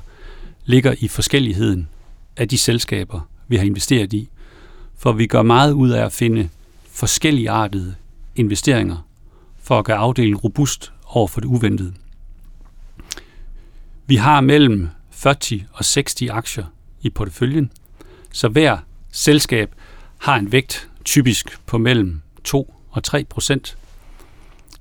ligger 0.65 0.93
i 0.99 1.07
forskelligheden 1.07 1.87
af 2.37 2.47
de 2.47 2.57
selskaber, 2.57 3.29
vi 3.47 3.57
har 3.57 3.63
investeret 3.63 4.13
i. 4.13 4.29
For 5.01 5.11
vi 5.11 5.27
gør 5.27 5.41
meget 5.41 5.71
ud 5.71 5.89
af 5.89 6.05
at 6.05 6.13
finde 6.13 6.49
forskellige 6.91 7.49
artede 7.49 7.95
investeringer 8.35 9.07
for 9.61 9.79
at 9.79 9.85
gøre 9.85 9.97
afdelingen 9.97 10.37
robust 10.37 10.91
over 11.05 11.27
for 11.27 11.41
det 11.41 11.47
uventede. 11.47 11.93
Vi 14.07 14.15
har 14.15 14.41
mellem 14.41 14.89
40 15.11 15.35
og 15.73 15.85
60 15.85 16.21
aktier 16.21 16.65
i 17.01 17.09
porteføljen, 17.09 17.71
så 18.31 18.47
hver 18.47 18.77
selskab 19.11 19.75
har 20.17 20.35
en 20.35 20.51
vægt 20.51 20.89
typisk 21.05 21.59
på 21.65 21.77
mellem 21.77 22.21
2 22.43 22.73
og 22.89 23.03
3 23.03 23.23
procent. 23.23 23.77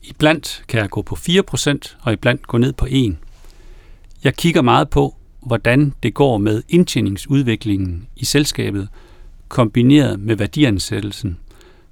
Iblandt 0.02 0.64
kan 0.68 0.80
jeg 0.80 0.90
gå 0.90 1.02
på 1.02 1.16
4 1.16 1.42
procent, 1.42 1.96
og 2.02 2.12
iblandt 2.12 2.46
gå 2.46 2.59
ned 2.59 2.72
på 2.72 2.87
1. 2.90 3.16
Jeg 4.24 4.37
kigger 4.37 4.62
meget 4.62 4.90
på, 4.90 5.16
hvordan 5.40 5.94
det 6.02 6.14
går 6.14 6.38
med 6.38 6.62
indtjeningsudviklingen 6.68 8.06
i 8.16 8.24
selskabet, 8.24 8.88
kombineret 9.50 10.20
med 10.20 10.36
værdiansættelsen. 10.36 11.38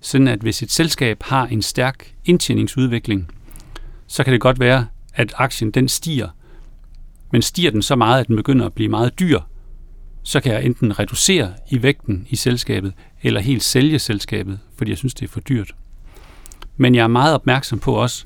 Sådan 0.00 0.28
at 0.28 0.40
hvis 0.40 0.62
et 0.62 0.70
selskab 0.70 1.22
har 1.22 1.46
en 1.46 1.62
stærk 1.62 2.14
indtjeningsudvikling, 2.24 3.30
så 4.06 4.24
kan 4.24 4.32
det 4.32 4.40
godt 4.40 4.60
være, 4.60 4.86
at 5.14 5.34
aktien 5.36 5.70
den 5.70 5.88
stiger. 5.88 6.28
Men 7.32 7.42
stiger 7.42 7.70
den 7.70 7.82
så 7.82 7.96
meget, 7.96 8.20
at 8.20 8.28
den 8.28 8.36
begynder 8.36 8.66
at 8.66 8.72
blive 8.72 8.88
meget 8.88 9.18
dyr, 9.20 9.40
så 10.22 10.40
kan 10.40 10.52
jeg 10.52 10.64
enten 10.64 10.98
reducere 10.98 11.52
i 11.70 11.82
vægten 11.82 12.26
i 12.30 12.36
selskabet, 12.36 12.92
eller 13.22 13.40
helt 13.40 13.62
sælge 13.62 13.98
selskabet, 13.98 14.58
fordi 14.76 14.90
jeg 14.90 14.98
synes, 14.98 15.14
det 15.14 15.24
er 15.24 15.28
for 15.28 15.40
dyrt. 15.40 15.74
Men 16.76 16.94
jeg 16.94 17.02
er 17.02 17.08
meget 17.08 17.34
opmærksom 17.34 17.78
på 17.78 17.92
også, 17.92 18.24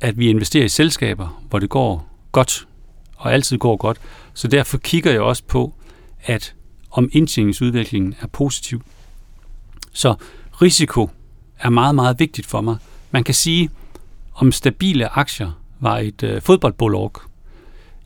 at 0.00 0.18
vi 0.18 0.28
investerer 0.28 0.64
i 0.64 0.68
selskaber, 0.68 1.42
hvor 1.48 1.58
det 1.58 1.70
går 1.70 2.08
godt, 2.32 2.68
og 3.16 3.32
altid 3.32 3.58
går 3.58 3.76
godt. 3.76 3.98
Så 4.34 4.48
derfor 4.48 4.78
kigger 4.78 5.10
jeg 5.10 5.20
også 5.20 5.42
på, 5.44 5.74
at 6.22 6.54
om 6.90 7.08
indtjeningsudviklingen 7.12 8.14
er 8.20 8.26
positiv. 8.26 8.82
Så 9.92 10.14
risiko 10.62 11.10
er 11.58 11.70
meget, 11.70 11.94
meget 11.94 12.18
vigtigt 12.20 12.46
for 12.46 12.60
mig. 12.60 12.76
Man 13.10 13.24
kan 13.24 13.34
sige, 13.34 13.70
om 14.34 14.52
stabile 14.52 15.08
aktier 15.18 15.50
var 15.80 15.98
et 15.98 16.22
øh, 16.22 16.42
fodboldbolag, 16.42 17.10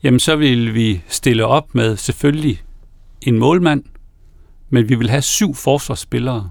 jamen 0.03 0.19
så 0.19 0.35
vil 0.35 0.73
vi 0.73 1.01
stille 1.07 1.45
op 1.45 1.75
med 1.75 1.97
selvfølgelig 1.97 2.61
en 3.21 3.39
målmand, 3.39 3.83
men 4.69 4.89
vi 4.89 4.95
vil 4.95 5.09
have 5.09 5.21
syv 5.21 5.55
forsvarsspillere, 5.55 6.49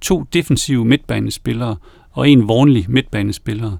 to 0.00 0.22
defensive 0.32 0.84
midtbanespillere 0.84 1.76
og 2.10 2.28
en 2.30 2.48
vognlig 2.48 2.86
midtbanespiller. 2.88 3.76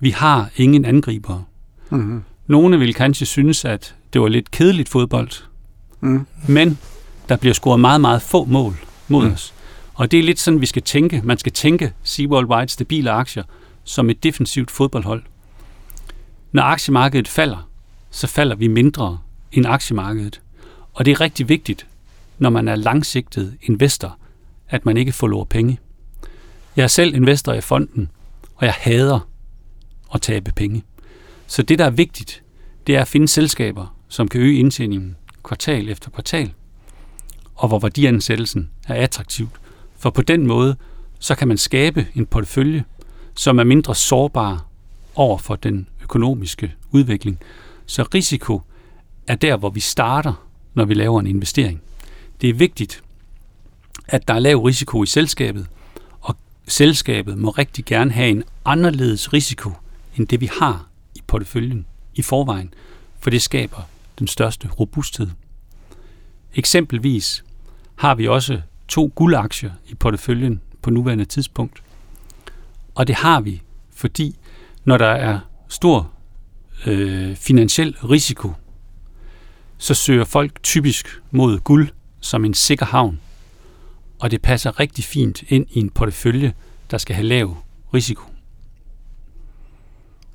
Vi 0.00 0.10
har 0.10 0.50
ingen 0.56 0.84
angriber. 0.84 1.42
Mm. 1.90 2.22
Nogle 2.46 2.78
vil 2.78 2.94
kanskje 2.94 3.26
synes, 3.26 3.64
at 3.64 3.94
det 4.12 4.20
var 4.20 4.28
lidt 4.28 4.50
kedeligt 4.50 4.88
fodbold, 4.88 5.30
Mm. 6.00 6.26
men 6.48 6.78
der 7.28 7.36
bliver 7.36 7.54
scoret 7.54 7.80
meget, 7.80 8.00
meget 8.00 8.22
få 8.22 8.44
mål 8.44 8.76
mod 9.08 9.26
Mm. 9.26 9.32
os. 9.32 9.54
Og 9.94 10.10
det 10.10 10.18
er 10.18 10.22
lidt 10.22 10.38
sådan, 10.40 10.60
vi 10.60 10.66
skal 10.66 10.82
tænke. 10.82 11.20
Man 11.24 11.38
skal 11.38 11.52
tænke 11.52 11.92
Sea 12.02 12.26
Worldwide 12.26 12.68
stabile 12.68 13.10
aktier 13.10 13.42
som 13.84 14.10
et 14.10 14.22
defensivt 14.22 14.70
fodboldhold. 14.70 15.22
Når 16.52 16.62
aktiemarkedet 16.62 17.28
falder, 17.28 17.68
så 18.10 18.26
falder 18.26 18.56
vi 18.56 18.66
mindre 18.66 19.18
end 19.52 19.66
aktiemarkedet. 19.66 20.40
Og 20.92 21.04
det 21.04 21.10
er 21.12 21.20
rigtig 21.20 21.48
vigtigt, 21.48 21.86
når 22.38 22.50
man 22.50 22.68
er 22.68 22.76
langsigtet 22.76 23.56
investor, 23.62 24.18
at 24.68 24.86
man 24.86 24.96
ikke 24.96 25.12
forlorer 25.12 25.44
penge. 25.44 25.78
Jeg 26.76 26.82
er 26.82 26.86
selv 26.88 27.14
investor 27.14 27.52
i 27.52 27.60
fonden, 27.60 28.10
og 28.54 28.66
jeg 28.66 28.74
hader 28.78 29.28
at 30.14 30.22
tabe 30.22 30.52
penge. 30.56 30.82
Så 31.46 31.62
det, 31.62 31.78
der 31.78 31.84
er 31.84 31.90
vigtigt, 31.90 32.42
det 32.86 32.96
er 32.96 33.00
at 33.00 33.08
finde 33.08 33.28
selskaber, 33.28 33.96
som 34.08 34.28
kan 34.28 34.40
øge 34.40 34.58
indtjeningen 34.58 35.16
kvartal 35.44 35.88
efter 35.88 36.10
kvartal, 36.10 36.52
og 37.54 37.68
hvor 37.68 37.78
værdiansættelsen 37.78 38.70
er 38.88 38.94
attraktivt. 38.94 39.52
For 39.98 40.10
på 40.10 40.22
den 40.22 40.46
måde, 40.46 40.76
så 41.18 41.34
kan 41.34 41.48
man 41.48 41.58
skabe 41.58 42.06
en 42.14 42.26
portefølje, 42.26 42.84
som 43.34 43.58
er 43.58 43.64
mindre 43.64 43.94
sårbar 43.94 44.66
over 45.14 45.38
for 45.38 45.56
den 45.56 45.88
økonomiske 46.02 46.74
udvikling. 46.90 47.38
Så 47.86 48.02
risiko 48.14 48.60
er 49.26 49.34
der, 49.34 49.56
hvor 49.56 49.70
vi 49.70 49.80
starter, 49.80 50.46
når 50.74 50.84
vi 50.84 50.94
laver 50.94 51.20
en 51.20 51.26
investering. 51.26 51.82
Det 52.40 52.50
er 52.50 52.54
vigtigt, 52.54 53.02
at 54.08 54.28
der 54.28 54.34
er 54.34 54.38
lav 54.38 54.56
risiko 54.62 55.02
i 55.02 55.06
selskabet, 55.06 55.66
og 56.20 56.36
selskabet 56.68 57.38
må 57.38 57.50
rigtig 57.50 57.84
gerne 57.84 58.12
have 58.12 58.30
en 58.30 58.44
anderledes 58.64 59.32
risiko, 59.32 59.70
end 60.16 60.28
det 60.28 60.40
vi 60.40 60.50
har 60.60 60.88
i 61.14 61.20
porteføljen 61.26 61.86
i 62.14 62.22
forvejen, 62.22 62.74
for 63.20 63.30
det 63.30 63.42
skaber 63.42 63.82
den 64.18 64.28
største 64.28 64.68
robusthed. 64.68 65.28
Eksempelvis 66.54 67.44
har 67.96 68.14
vi 68.14 68.28
også 68.28 68.60
to 68.88 69.12
guldaktier 69.14 69.70
i 69.88 69.94
porteføljen 69.94 70.60
på 70.82 70.90
nuværende 70.90 71.24
tidspunkt. 71.24 71.82
Og 72.94 73.06
det 73.06 73.14
har 73.14 73.40
vi, 73.40 73.62
fordi 73.94 74.36
når 74.84 74.98
der 74.98 75.06
er 75.06 75.38
stor 75.68 76.10
øh, 76.86 77.36
finansiel 77.36 77.96
risiko, 78.04 78.52
så 79.78 79.94
søger 79.94 80.24
folk 80.24 80.62
typisk 80.62 81.20
mod 81.30 81.58
guld 81.58 81.88
som 82.20 82.44
en 82.44 82.54
sikker 82.54 82.86
havn. 82.86 83.20
Og 84.18 84.30
det 84.30 84.42
passer 84.42 84.80
rigtig 84.80 85.04
fint 85.04 85.42
ind 85.48 85.66
i 85.70 85.78
en 85.78 85.90
portefølje, 85.90 86.54
der 86.90 86.98
skal 86.98 87.14
have 87.16 87.26
lav 87.26 87.56
risiko. 87.94 88.22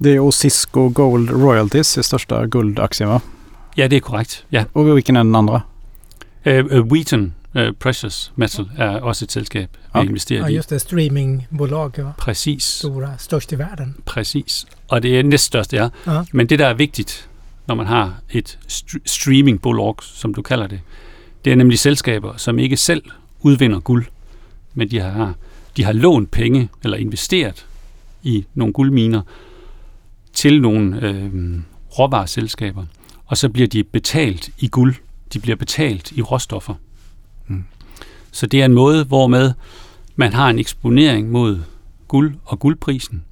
Det 0.04 0.16
är 0.16 0.20
Osisco 0.20 0.90
Gold 0.90 1.30
Royalties, 1.30 1.98
är 1.98 2.02
största 2.02 2.46
guldaktien 2.46 3.10
va? 3.10 3.20
Ja, 3.78 3.88
det 3.88 3.96
er 3.96 4.02
korrekt. 4.02 4.46
Ja. 4.50 4.66
Och 4.74 4.98
vilken 4.98 5.16
är 5.16 5.24
den 5.24 5.36
andra? 5.36 5.62
Uh, 6.48 6.66
uh, 6.80 6.92
Wheaton 6.92 7.34
uh, 7.56 7.62
Precious 7.80 8.34
Metal 8.36 8.66
er 8.78 8.90
også 8.90 9.26
et 9.26 9.32
selskab, 9.32 9.70
vi 9.74 9.78
Okay. 9.94 10.08
investerer 10.10 10.42
Ja, 10.42 10.48
i. 10.48 10.56
just 10.56 10.70
det. 10.70 10.82
Streamingbolag. 10.82 11.92
Va? 11.98 12.12
Præcis. 12.18 12.64
Stora, 12.64 13.18
störst 13.18 13.52
i 13.52 13.58
världen. 13.58 13.96
Præcis. 14.06 14.66
Og 14.88 15.04
det 15.04 15.20
er 15.20 15.24
næststørste, 15.24 15.76
ja. 15.76 15.90
Ja. 16.08 16.24
Men 16.34 16.48
det, 16.50 16.60
der 16.60 16.68
er 16.68 16.74
vigtigt, 16.74 17.30
når 17.68 17.76
man 17.76 17.86
har 17.88 18.20
et 18.32 18.60
st- 18.72 18.98
streamingbolag, 19.06 19.96
som 20.04 20.34
du 20.34 20.42
kalder 20.42 20.68
det, 20.68 20.80
det 21.46 21.52
er 21.52 21.56
nemlig 21.56 21.80
selskaber, 21.80 22.38
som 22.38 22.60
ikke 22.60 22.78
selv 22.78 23.04
udvinder 23.42 23.80
guld, 23.80 24.06
men 24.74 24.92
de 24.92 25.00
har, 25.00 25.34
de 25.78 25.84
har 25.84 25.94
lånt 25.94 26.32
penge 26.32 26.70
eller 26.84 26.98
investeret 26.98 27.66
i 28.24 28.46
nogle 28.54 28.74
guldminer 28.74 29.22
til 30.34 30.62
nogle 30.62 31.02
øh, 31.08 31.30
råvareselskaber, 32.00 32.86
og 33.26 33.38
så 33.38 33.50
bliver 33.50 33.68
de 33.68 33.84
betalt 33.84 34.50
i 34.60 34.68
guld. 34.68 34.96
De 35.34 35.40
bliver 35.40 35.56
betalt 35.56 36.12
i 36.12 36.22
råstoffer. 36.22 36.74
Mm. 37.48 37.63
Så 38.32 38.48
det 38.48 38.62
er 38.62 38.66
en 38.66 38.74
måde, 38.74 39.04
hvormed 39.04 39.54
man 40.16 40.34
har 40.34 40.50
en 40.50 40.60
eksponering 40.60 41.32
mod 41.32 41.60
guld 42.08 42.36
og 42.46 42.60
guldprisen, 42.60 43.24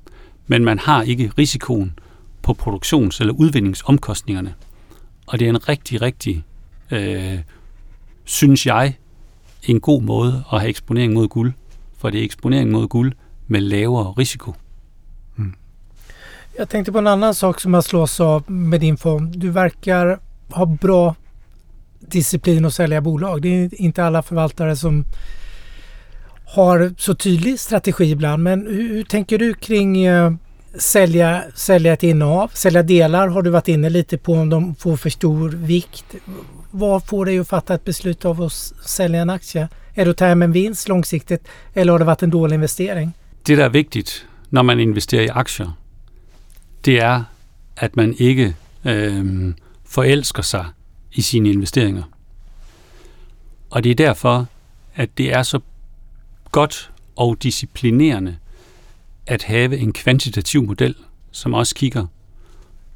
men 0.47 0.65
man 0.65 0.79
har 0.79 1.01
ikke 1.01 1.31
risikoen 1.37 1.99
på 2.41 2.53
produktions- 2.61 3.19
eller 3.19 3.33
udvindingsomkostningerne. 3.33 4.53
Og 5.27 5.39
det 5.39 5.45
er 5.45 5.49
en 5.49 5.69
rigtig, 5.69 6.01
rigtig, 6.01 6.43
øh, 6.91 7.39
synes 8.23 8.65
jeg, 8.65 8.97
en 9.63 9.79
god 9.79 10.01
måde 10.01 10.43
at 10.53 10.59
have 10.59 10.69
eksponering 10.69 11.13
mod 11.13 11.27
guld, 11.27 11.53
for 11.97 12.09
det 12.09 12.19
er 12.19 12.23
eksponering 12.23 12.71
mod 12.71 12.87
guld 12.87 13.13
med 13.47 13.61
lavere 13.61 14.11
risiko. 14.11 14.53
Jag 16.57 16.69
tänkte 16.69 16.91
på 16.91 16.99
en 16.99 17.07
annan 17.07 17.33
sak 17.33 17.59
som 17.59 17.73
jag 17.73 17.83
slås 17.83 18.19
av 18.19 18.51
med 18.51 18.79
din 18.79 18.97
fond. 18.97 19.33
Du 19.41 19.51
verkar 19.51 20.19
ha 20.49 20.65
bra 20.65 21.15
disciplin 22.11 22.65
att 22.65 22.73
sälja 22.73 23.01
bolag. 23.01 23.41
Det 23.41 23.49
är 23.49 23.81
inte 23.81 24.03
alla 24.03 24.21
förvaltare 24.21 24.75
som 24.75 25.05
har 26.45 26.93
så 26.97 27.15
tydlig 27.15 27.59
strategi 27.59 28.11
ibland. 28.11 28.43
Men 28.43 28.67
hur, 28.67 28.89
hur 28.89 29.03
tänker 29.03 29.37
du 29.37 29.53
kring 29.53 30.03
eh, 30.03 30.33
sälja, 30.77 31.43
sälja 31.55 31.93
ett 31.93 32.03
innehav? 32.03 32.51
Sälja 32.53 32.83
delar 32.83 33.27
har 33.27 33.41
du 33.41 33.49
varit 33.49 33.67
inne 33.67 33.89
lite 33.89 34.17
på 34.17 34.33
om 34.33 34.49
de 34.49 34.75
får 34.75 34.97
för 34.97 35.09
stor 35.09 35.49
vikt. 35.49 36.05
Vad 36.71 37.07
får 37.07 37.25
dig 37.25 37.39
att 37.39 37.47
fatta 37.47 37.73
ett 37.73 37.85
beslut 37.85 38.25
av 38.25 38.41
att 38.41 38.53
sälja 38.85 39.21
en 39.21 39.29
aktie? 39.29 39.67
Är 39.93 40.05
det 40.05 40.11
att 40.11 40.17
ta 40.17 40.25
hem 40.25 40.41
en 40.41 40.51
vinst 40.51 40.87
långsiktigt 40.87 41.47
eller 41.73 41.91
har 41.91 41.99
det 41.99 42.05
varit 42.05 42.23
en 42.23 42.29
dålig 42.29 42.55
investering? 42.55 43.11
Det, 43.45 43.55
der 43.55 43.65
er 43.65 43.69
vigtigt, 43.69 44.25
når 44.49 44.63
man 44.63 44.79
investerer 44.79 45.23
i 45.23 45.29
aktier, 45.29 45.77
det 46.85 46.99
er, 46.99 47.23
at 47.77 47.95
man 47.95 48.13
ikke 48.17 48.55
øh, 48.85 49.53
forelsker 49.85 50.43
sig 50.43 50.65
i 51.15 51.21
sine 51.21 51.49
investeringer. 51.49 52.03
Og 53.69 53.83
det 53.83 53.91
er 53.91 53.95
derfor, 53.95 54.47
at 54.95 55.17
det 55.17 55.33
er 55.33 55.43
så 55.43 55.59
godt 56.51 56.91
og 57.15 57.43
disciplinerende 57.43 58.37
at 59.25 59.43
have 59.43 59.77
en 59.77 59.93
kvantitativ 59.93 60.63
model, 60.63 60.95
som 61.31 61.53
også 61.53 61.75
kigger 61.75 62.05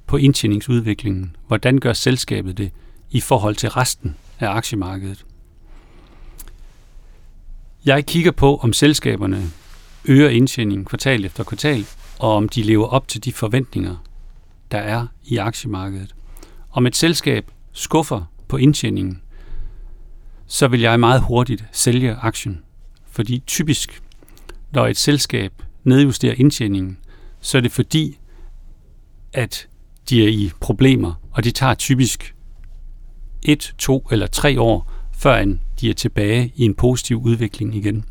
på 0.08 0.17
indtjeningsudviklingen. 0.17 1.36
Hvordan 1.47 1.77
gør 1.77 1.93
selskabet 1.93 2.58
det 2.58 2.71
i 3.12 3.21
forhold 3.21 3.55
til 3.55 3.69
resten 3.69 4.15
af 4.39 4.49
aktiemarkedet? 4.49 5.25
Jeg 7.86 8.05
kigger 8.05 8.32
på, 8.32 8.58
om 8.58 8.73
selskaberne 8.73 9.51
øger 10.05 10.29
indtjeningen 10.29 10.86
kvartal 10.86 11.25
efter 11.25 11.43
kvartal, 11.43 11.86
og 12.19 12.34
om 12.36 12.49
de 12.49 12.63
lever 12.63 12.88
op 12.88 13.08
til 13.08 13.25
de 13.25 13.34
forventninger, 13.34 13.95
der 14.71 14.77
er 14.77 15.08
i 15.25 15.38
aktiemarkedet. 15.38 16.15
Om 16.71 16.88
et 16.88 16.95
selskab 16.95 17.51
skuffer 17.71 18.32
på 18.47 18.58
indtjeningen, 18.58 19.21
så 20.47 20.67
vil 20.67 20.79
jeg 20.79 20.99
meget 20.99 21.21
hurtigt 21.21 21.63
sælge 21.71 22.15
aktien. 22.15 22.60
Fordi 23.12 23.43
typisk, 23.47 24.01
når 24.71 24.88
et 24.88 24.97
selskab 24.97 25.53
nedjusterer 25.84 26.36
indtjeningen, 26.38 26.97
så 27.41 27.58
er 27.58 27.62
det 27.62 27.71
fordi, 27.71 28.17
at 29.34 29.67
de 30.10 30.23
er 30.23 30.29
i 30.29 30.51
problemer, 30.60 31.13
og 31.32 31.43
det 31.43 31.55
tager 31.55 31.73
typisk 31.73 32.36
et, 33.43 33.73
to 33.77 34.08
eller 34.12 34.27
tre 34.27 34.62
år, 34.62 34.91
før 35.13 35.45
de 35.82 35.89
er 35.89 35.93
tilbage 35.93 36.53
i 36.55 36.65
en 36.65 36.73
positiv 36.73 37.21
udvikling 37.21 37.75
igen. 37.75 38.05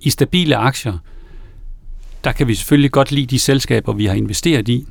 I 0.00 0.10
stabile 0.10 0.56
aktier, 0.56 0.98
der 2.24 2.32
kan 2.32 2.48
vi 2.48 2.54
selvfølgelig 2.54 2.92
godt 2.92 3.12
lide 3.12 3.26
de 3.26 3.38
selskaber, 3.38 3.92
vi 3.92 4.06
har 4.06 4.14
investeret 4.14 4.68
i, 4.68 4.86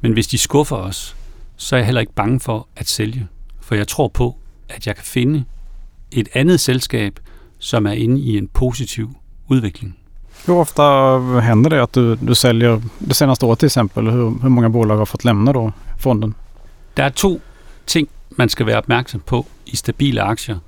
men 0.00 0.12
hvis 0.12 0.26
de 0.26 0.38
skuffer 0.38 0.76
os, 0.76 1.16
så 1.62 1.76
er 1.76 1.78
jeg 1.78 1.86
heller 1.86 2.00
ikke 2.00 2.12
bange 2.12 2.40
for 2.40 2.68
at 2.76 2.88
sælge. 2.88 3.28
For 3.60 3.74
jeg 3.74 3.88
tror 3.88 4.08
på, 4.08 4.36
at 4.68 4.86
jeg 4.86 4.94
kan 4.96 5.04
finde 5.04 5.44
et 6.10 6.28
andet 6.34 6.60
selskab, 6.60 7.20
som 7.58 7.86
er 7.86 7.92
inde 7.92 8.20
i 8.20 8.38
en 8.38 8.48
positiv 8.48 9.10
udvikling. 9.48 9.96
Hur 10.46 10.60
ofta 10.60 10.82
händer 11.40 11.70
det 11.70 11.82
att 11.82 11.94
du, 11.94 12.14
du 12.14 12.34
säljer 12.34 12.80
det 13.08 13.16
senaste 13.16 13.46
året 13.46 13.58
till 13.58 13.66
exempel? 13.66 14.10
Hur, 14.10 14.30
hur 14.42 14.48
många 14.48 14.68
bolag 14.68 14.96
har 14.96 15.04
fått 15.04 15.24
lämna 15.24 15.52
då 15.52 15.72
fonden? 15.98 16.34
Der 16.96 17.04
er 17.04 17.08
to 17.08 17.40
ting, 17.86 18.08
man 18.36 18.48
skal 18.48 18.66
være 18.66 18.78
opmærksom 18.78 19.20
på 19.20 19.46
i 19.66 19.76
stabile 19.76 20.22
aktier. 20.22 20.58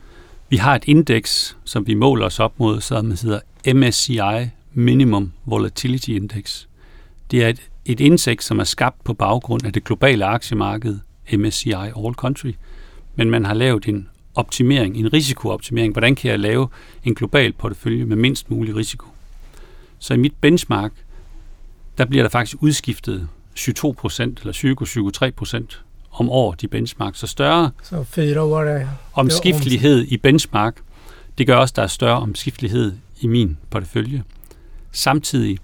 Vi 0.48 0.56
har 0.56 0.74
et 0.74 0.84
indeks, 0.84 1.56
som 1.64 1.86
vi 1.86 1.94
måler 1.94 2.26
os 2.26 2.40
op 2.40 2.52
mod, 2.58 2.80
som 2.80 3.10
hedder 3.10 3.40
MSCI 3.74 4.50
Minimum 4.72 5.32
Volatility 5.44 6.08
Index. 6.08 6.66
Det 7.30 7.44
er 7.44 7.48
et, 7.48 7.60
et 7.86 8.00
indeks, 8.00 8.44
som 8.44 8.58
er 8.58 8.64
skabt 8.64 9.04
på 9.04 9.14
baggrund 9.14 9.66
af 9.66 9.72
det 9.72 9.84
globale 9.84 10.24
aktiemarked, 10.24 10.98
MSCI 11.32 11.72
All 11.72 12.14
Country. 12.14 12.52
Men 13.14 13.30
man 13.30 13.44
har 13.44 13.54
lavet 13.54 13.86
en 13.86 14.08
optimering, 14.34 14.96
en 14.96 15.12
risikooptimering. 15.12 15.92
Hvordan 15.92 16.14
kan 16.14 16.30
jeg 16.30 16.38
lave 16.38 16.68
en 17.04 17.14
global 17.14 17.52
portefølje 17.52 18.04
med 18.04 18.16
mindst 18.16 18.50
mulig 18.50 18.76
risiko? 18.76 19.06
Så 19.98 20.14
i 20.14 20.16
mit 20.16 20.34
benchmark, 20.40 20.92
der 21.98 22.04
bliver 22.04 22.24
der 22.24 22.28
faktisk 22.28 22.56
udskiftet 22.60 23.28
22 23.54 23.94
procent, 23.94 24.40
eller 24.40 25.28
20-23 25.28 25.30
procent 25.30 25.84
om 26.10 26.30
året 26.30 26.62
i 26.62 26.66
benchmark. 26.66 27.16
Så 27.16 27.26
større 27.26 27.70
Så 27.82 28.04
fyra 28.04 28.42
år 28.42 28.62
är 28.62 28.88
omskiftelighed 29.12 30.06
i 30.08 30.16
benchmark, 30.16 30.80
det 31.38 31.46
gør 31.46 31.56
også, 31.56 31.72
at 31.72 31.76
der 31.76 31.82
er 31.82 31.86
større 31.86 32.20
omskiftelighed 32.20 32.92
i 33.20 33.26
min 33.26 33.58
portefølje. 33.70 34.22
Samtidig 34.92 35.58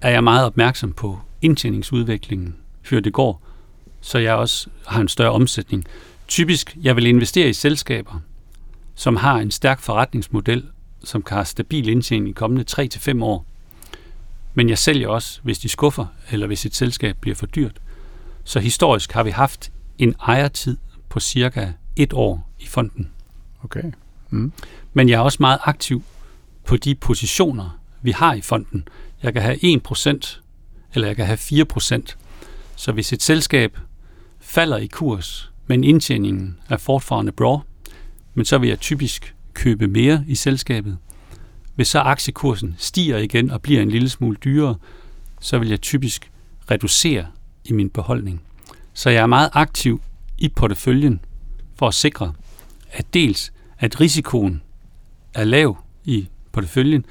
er 0.00 0.10
jeg 0.10 0.24
meget 0.24 0.46
opmærksom 0.46 0.92
på 0.92 1.18
indtjeningsudviklingen, 1.42 2.56
før 2.82 3.00
det 3.00 3.12
går, 3.12 3.42
så 4.00 4.18
jeg 4.18 4.34
også 4.34 4.68
har 4.86 5.00
en 5.00 5.08
større 5.08 5.32
omsætning. 5.32 5.84
Typisk, 6.28 6.76
jeg 6.82 6.96
vil 6.96 7.06
investere 7.06 7.48
i 7.48 7.52
selskaber, 7.52 8.20
som 8.94 9.16
har 9.16 9.38
en 9.38 9.50
stærk 9.50 9.80
forretningsmodel, 9.80 10.64
som 11.04 11.22
kan 11.22 11.34
have 11.34 11.44
stabil 11.44 11.88
indtjening 11.88 12.28
i 12.28 12.32
kommende 12.32 12.64
3-5 12.70 13.24
år. 13.24 13.46
Men 14.54 14.68
jeg 14.68 14.78
sælger 14.78 15.08
også, 15.08 15.40
hvis 15.42 15.58
de 15.58 15.68
skuffer, 15.68 16.06
eller 16.30 16.46
hvis 16.46 16.66
et 16.66 16.74
selskab 16.74 17.16
bliver 17.20 17.34
for 17.34 17.46
dyrt. 17.46 17.80
Så 18.44 18.60
historisk 18.60 19.12
har 19.12 19.22
vi 19.22 19.30
haft 19.30 19.72
en 19.98 20.14
ejertid 20.20 20.76
på 21.08 21.20
cirka 21.20 21.72
et 21.96 22.12
år 22.12 22.50
i 22.58 22.66
fonden. 22.66 23.10
Okay. 23.62 23.82
Mm. 24.30 24.52
Men 24.92 25.08
jeg 25.08 25.14
er 25.16 25.20
også 25.20 25.36
meget 25.40 25.58
aktiv 25.62 26.02
på 26.66 26.76
de 26.76 26.94
positioner, 26.94 27.78
vi 28.02 28.10
har 28.10 28.34
i 28.34 28.40
fonden. 28.40 28.88
Jeg 29.22 29.32
kan 29.32 29.42
have 29.42 29.80
1%, 29.88 30.40
eller 30.94 31.08
jeg 31.08 31.16
kan 31.16 31.26
have 31.26 31.38
4%. 31.38 32.14
Så 32.76 32.92
hvis 32.92 33.12
et 33.12 33.22
selskab 33.22 33.78
falder 34.40 34.76
i 34.76 34.86
kurs, 34.86 35.52
men 35.66 35.84
indtjeningen 35.84 36.58
er 36.68 36.76
fortfarande 36.76 37.32
bra, 37.32 37.60
men 38.34 38.44
så 38.44 38.58
vil 38.58 38.68
jeg 38.68 38.80
typisk 38.80 39.34
købe 39.52 39.86
mere 39.86 40.24
i 40.26 40.34
selskabet. 40.34 40.98
Hvis 41.74 41.88
så 41.88 41.98
aktiekursen 41.98 42.74
stiger 42.78 43.18
igen 43.18 43.50
og 43.50 43.62
bliver 43.62 43.82
en 43.82 43.90
lille 43.90 44.08
smule 44.08 44.36
dyrere, 44.44 44.74
så 45.40 45.58
vil 45.58 45.68
jeg 45.68 45.80
typisk 45.80 46.30
reducere 46.70 47.26
i 47.64 47.72
min 47.72 47.90
beholdning. 47.90 48.42
Så 48.92 49.10
jeg 49.10 49.22
er 49.22 49.26
meget 49.26 49.50
aktiv 49.52 50.02
i 50.38 50.48
porteføljen 50.48 51.20
for 51.74 51.88
at 51.88 51.94
sikre, 51.94 52.32
at 52.90 53.14
dels 53.14 53.52
at 53.78 54.00
risikoen 54.00 54.62
er 55.34 55.44
lav 55.44 55.76
i 56.04 56.28
porteføljen, 56.52 57.04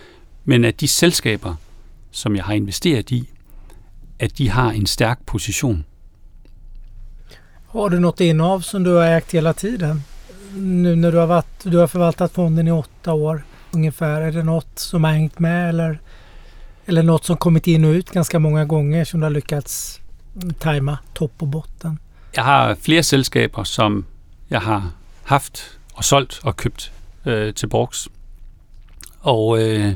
men 0.46 0.66
at 0.66 0.82
de 0.82 0.88
selskaber, 0.88 1.56
som 2.12 2.36
jeg 2.36 2.44
har 2.44 2.54
investeret 2.54 3.12
i, 3.12 3.30
at 4.20 4.38
de 4.38 4.48
har 4.48 4.72
en 4.72 4.86
stærk 4.86 5.26
position. 5.26 5.86
Har 7.68 7.90
du 7.90 8.00
något 8.00 8.20
innehav 8.20 8.62
som 8.62 8.84
du 8.84 8.96
har 8.96 9.06
ägt 9.06 9.32
hela 9.32 9.54
tiden? 9.54 10.04
Nu 10.56 10.96
när 10.96 11.12
du 11.12 11.18
har, 11.18 11.28
varit, 11.28 11.64
du 11.64 11.78
har 11.78 11.88
förvaltat 11.88 12.32
fonden 12.32 12.68
i 12.68 12.72
åtta 12.72 13.14
år 13.14 13.44
ungefär. 13.72 14.22
Är 14.22 14.32
det 14.32 14.44
något 14.44 14.80
som 14.80 15.04
har 15.04 15.12
hängt 15.12 15.40
med 15.40 15.70
eller, 15.70 16.00
eller 16.86 17.04
något 17.04 17.26
som 17.26 17.38
kommit 17.38 17.68
in 17.68 17.86
och 17.86 17.92
ut 17.92 18.12
ganska 18.12 18.40
många 18.40 18.66
gånger 18.66 19.06
som 19.06 19.20
du 19.20 19.26
har 19.26 19.32
lyckats 19.32 20.00
tajma 20.60 20.98
topp 21.14 21.32
och 21.38 21.48
botten? 21.48 22.00
Jeg 22.36 22.44
har 22.44 22.76
flere 22.76 23.04
selskaber, 23.04 23.64
som 23.64 24.06
jeg 24.50 24.62
har 24.62 24.92
haft 25.24 25.80
og 25.94 26.04
solgt 26.04 26.40
og 26.44 26.58
købt 26.58 26.92
øh, 27.26 27.54
til 27.54 27.68
Borgs. 27.68 28.08
Og, 29.20 29.62
øh, 29.62 29.96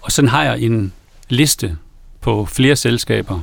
og 0.00 0.12
sådan 0.12 0.28
har 0.28 0.44
jeg 0.44 0.60
en 0.60 0.92
liste 1.28 1.78
på 2.24 2.44
flere 2.44 2.76
selskaber, 2.76 3.40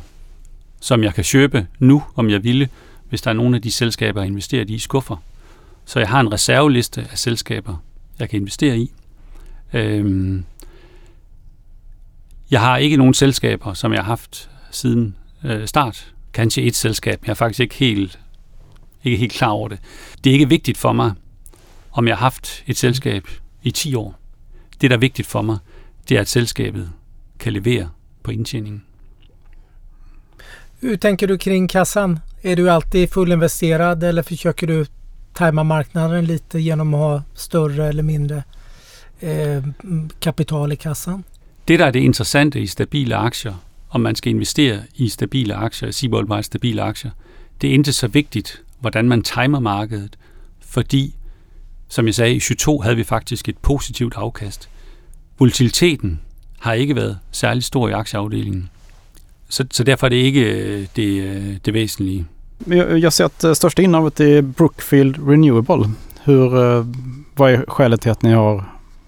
som 0.80 1.04
jeg 1.04 1.13
kan 1.13 1.24
købe 1.32 1.67
nu, 1.80 2.04
om 2.15 2.30
jeg 2.30 2.44
ville, 2.44 2.70
hvis 3.10 3.22
der 3.22 3.30
er 3.30 3.34
nogle 3.34 3.56
af 3.56 3.62
de 3.62 3.72
selskaber, 3.72 4.22
jeg 4.22 4.28
investerer 4.28 4.65
i, 4.67 4.80
skuffer. 4.80 5.15
Så 5.86 6.00
jeg 6.00 6.10
har 6.10 6.20
en 6.20 6.34
reserveliste 6.34 7.08
af 7.12 7.17
selskaber, 7.17 7.76
jeg 8.20 8.30
kan 8.30 8.39
investere 8.39 8.78
i. 8.78 8.91
Øhm, 9.74 10.46
jeg 12.52 12.62
har 12.62 12.78
ikke 12.78 12.98
nogen 12.98 13.13
selskaber, 13.13 13.74
som 13.74 13.94
jeg 13.94 14.00
har 14.00 14.06
haft 14.06 14.50
siden 14.72 15.15
øh, 15.44 15.67
start. 15.67 16.13
Kanskje 16.34 16.63
et 16.63 16.76
selskab. 16.76 17.20
Jeg 17.26 17.32
er 17.32 17.36
faktisk 17.36 17.60
ikke 17.60 17.76
helt, 17.76 18.20
ikke 19.04 19.17
helt 19.17 19.34
klar 19.34 19.50
over 19.50 19.67
det. 19.67 19.80
Det 20.24 20.30
er 20.30 20.34
ikke 20.34 20.50
vigtigt 20.50 20.78
for 20.78 20.94
mig, 20.94 21.13
om 21.91 22.08
jeg 22.08 22.15
har 22.17 22.26
haft 22.26 22.63
et 22.67 22.78
selskab 22.78 23.28
i 23.63 23.72
10 23.72 23.96
år. 23.96 24.20
Det, 24.82 24.89
der 24.89 24.96
er 24.96 25.00
vigtigt 25.00 25.28
for 25.28 25.41
mig, 25.41 25.58
det 26.10 26.17
er, 26.17 26.22
at 26.22 26.30
selskabet 26.30 26.91
kan 27.39 27.54
levere 27.54 27.89
på 28.23 28.31
indtjeningen. 28.31 28.81
Hur 30.79 30.97
tänker 30.97 31.27
du 31.27 31.38
kring 31.38 31.67
kassan? 31.67 32.19
Är 32.41 32.55
du 32.55 32.69
alltid 32.69 33.10
fullinvesterad 33.10 34.03
eller 34.03 34.23
försöker 34.23 34.67
du 34.67 34.86
tajma 35.34 35.63
marknaden 35.63 36.25
lite 36.25 36.60
genom 36.60 36.93
att 36.93 36.99
ha 36.99 37.23
större 37.34 37.88
eller 37.88 38.03
mindre 38.03 38.43
eh, 39.19 39.63
kapital 40.19 40.71
i 40.71 40.75
kassan? 40.75 41.23
Det, 41.67 41.79
der 41.79 41.86
er 41.86 41.91
det 41.91 41.99
interessante 41.99 42.60
i 42.60 42.67
stabile 42.67 43.15
aktier, 43.15 43.53
om 43.89 44.01
man 44.01 44.15
skal 44.15 44.29
investere 44.29 44.79
i 44.95 45.10
stabile 45.10 45.55
aktier, 45.55 45.91
Seabold 45.91 46.27
meget 46.27 46.45
stabile 46.45 46.81
aktier, 46.81 47.12
det 47.62 47.69
er 47.69 47.73
ikke 47.73 47.93
så 47.93 48.07
vigtigt, 48.07 48.62
hvordan 48.79 49.10
man 49.10 49.21
timer 49.21 49.60
markedet, 49.60 50.17
fordi, 50.60 51.15
som 51.88 52.05
jeg 52.05 52.15
sagde, 52.15 52.36
i 52.36 52.39
22 52.39 52.84
havde 52.84 52.95
vi 52.95 53.03
faktisk 53.03 53.49
et 53.49 53.57
positivt 53.57 54.13
afkast. 54.15 54.69
Volatiliteten 55.39 56.19
har 56.62 56.74
ikke 56.74 56.95
været 56.95 57.17
særlig 57.32 57.63
stor 57.63 57.89
i 57.89 57.91
aktieafdelingen. 57.91 58.69
Så, 59.50 59.65
så 59.71 59.84
derfor 59.84 60.08
er 60.08 60.10
det 60.10 60.15
ikke 60.15 60.41
øh, 60.41 60.88
det, 60.95 61.24
øh, 61.24 61.58
det 61.65 61.74
væsentlige. 61.74 62.26
Jag, 62.67 63.00
jag 63.00 63.13
ser 63.13 63.26
att 63.26 63.43
eh, 63.43 63.54
största 63.54 63.82
innehavet 63.82 64.19
är 64.19 64.41
Brookfield 64.41 65.15
Renewable. 65.28 65.91
Hur, 66.26 66.58
eh, 66.58 66.86
vad 67.38 67.54
är 67.54 67.65
skälet 67.67 68.02
till 68.02 68.12
att 68.12 68.24
ni 68.24 68.32
har, 68.32 68.63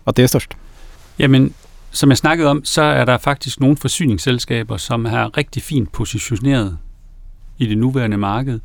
att 0.05 0.15
det 0.15 0.23
är 0.23 0.27
störst? 0.27 0.57
Jamen, 1.19 1.53
som 1.91 2.09
jeg 2.09 2.17
snakkede 2.17 2.49
om, 2.49 2.65
så 2.65 2.81
er 2.81 3.05
der 3.05 3.17
faktisk 3.17 3.59
nogle 3.59 3.77
forsyningsselskaber, 3.77 4.77
som 4.77 5.05
er 5.05 5.37
rigtig 5.37 5.63
fint 5.63 5.91
positioneret 5.91 6.77
i 7.57 7.65
det 7.65 7.77
nuværende 7.77 8.17
marked, 8.17 8.59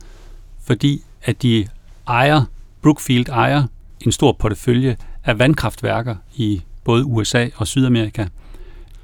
fordi 0.66 1.03
at 1.22 1.42
de 1.42 1.66
ejer, 2.09 2.42
Brookfield 2.83 3.29
ejer 3.29 3.62
en 4.01 4.12
stor 4.12 4.33
portefølje 4.33 4.96
af 5.24 5.38
vandkraftværker 5.38 6.16
i 6.35 6.62
både 6.85 7.05
USA 7.05 7.48
og 7.57 7.66
Sydamerika. 7.66 8.27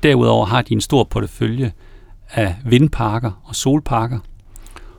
Derudover 0.05 0.47
har 0.47 0.63
de 0.63 0.75
en 0.75 0.81
stor 0.81 1.05
portefølje 1.05 1.73
af 2.31 2.57
vindparker 2.65 3.43
og 3.45 3.57
solparker. 3.57 4.19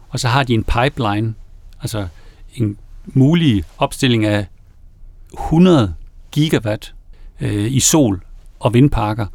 Og 0.10 0.20
så 0.20 0.28
har 0.28 0.44
de 0.44 0.54
en 0.54 0.63
pipeline, 0.63 1.36
altså 1.82 2.08
en 2.56 2.78
mulig 3.06 3.63
opstilling 3.78 4.26
af 4.26 4.46
100 5.34 5.94
gigawatt 6.32 6.96
øh, 7.41 7.72
i 7.72 7.80
sol 7.80 8.24
og 8.60 8.74
vindparker. 8.74 9.26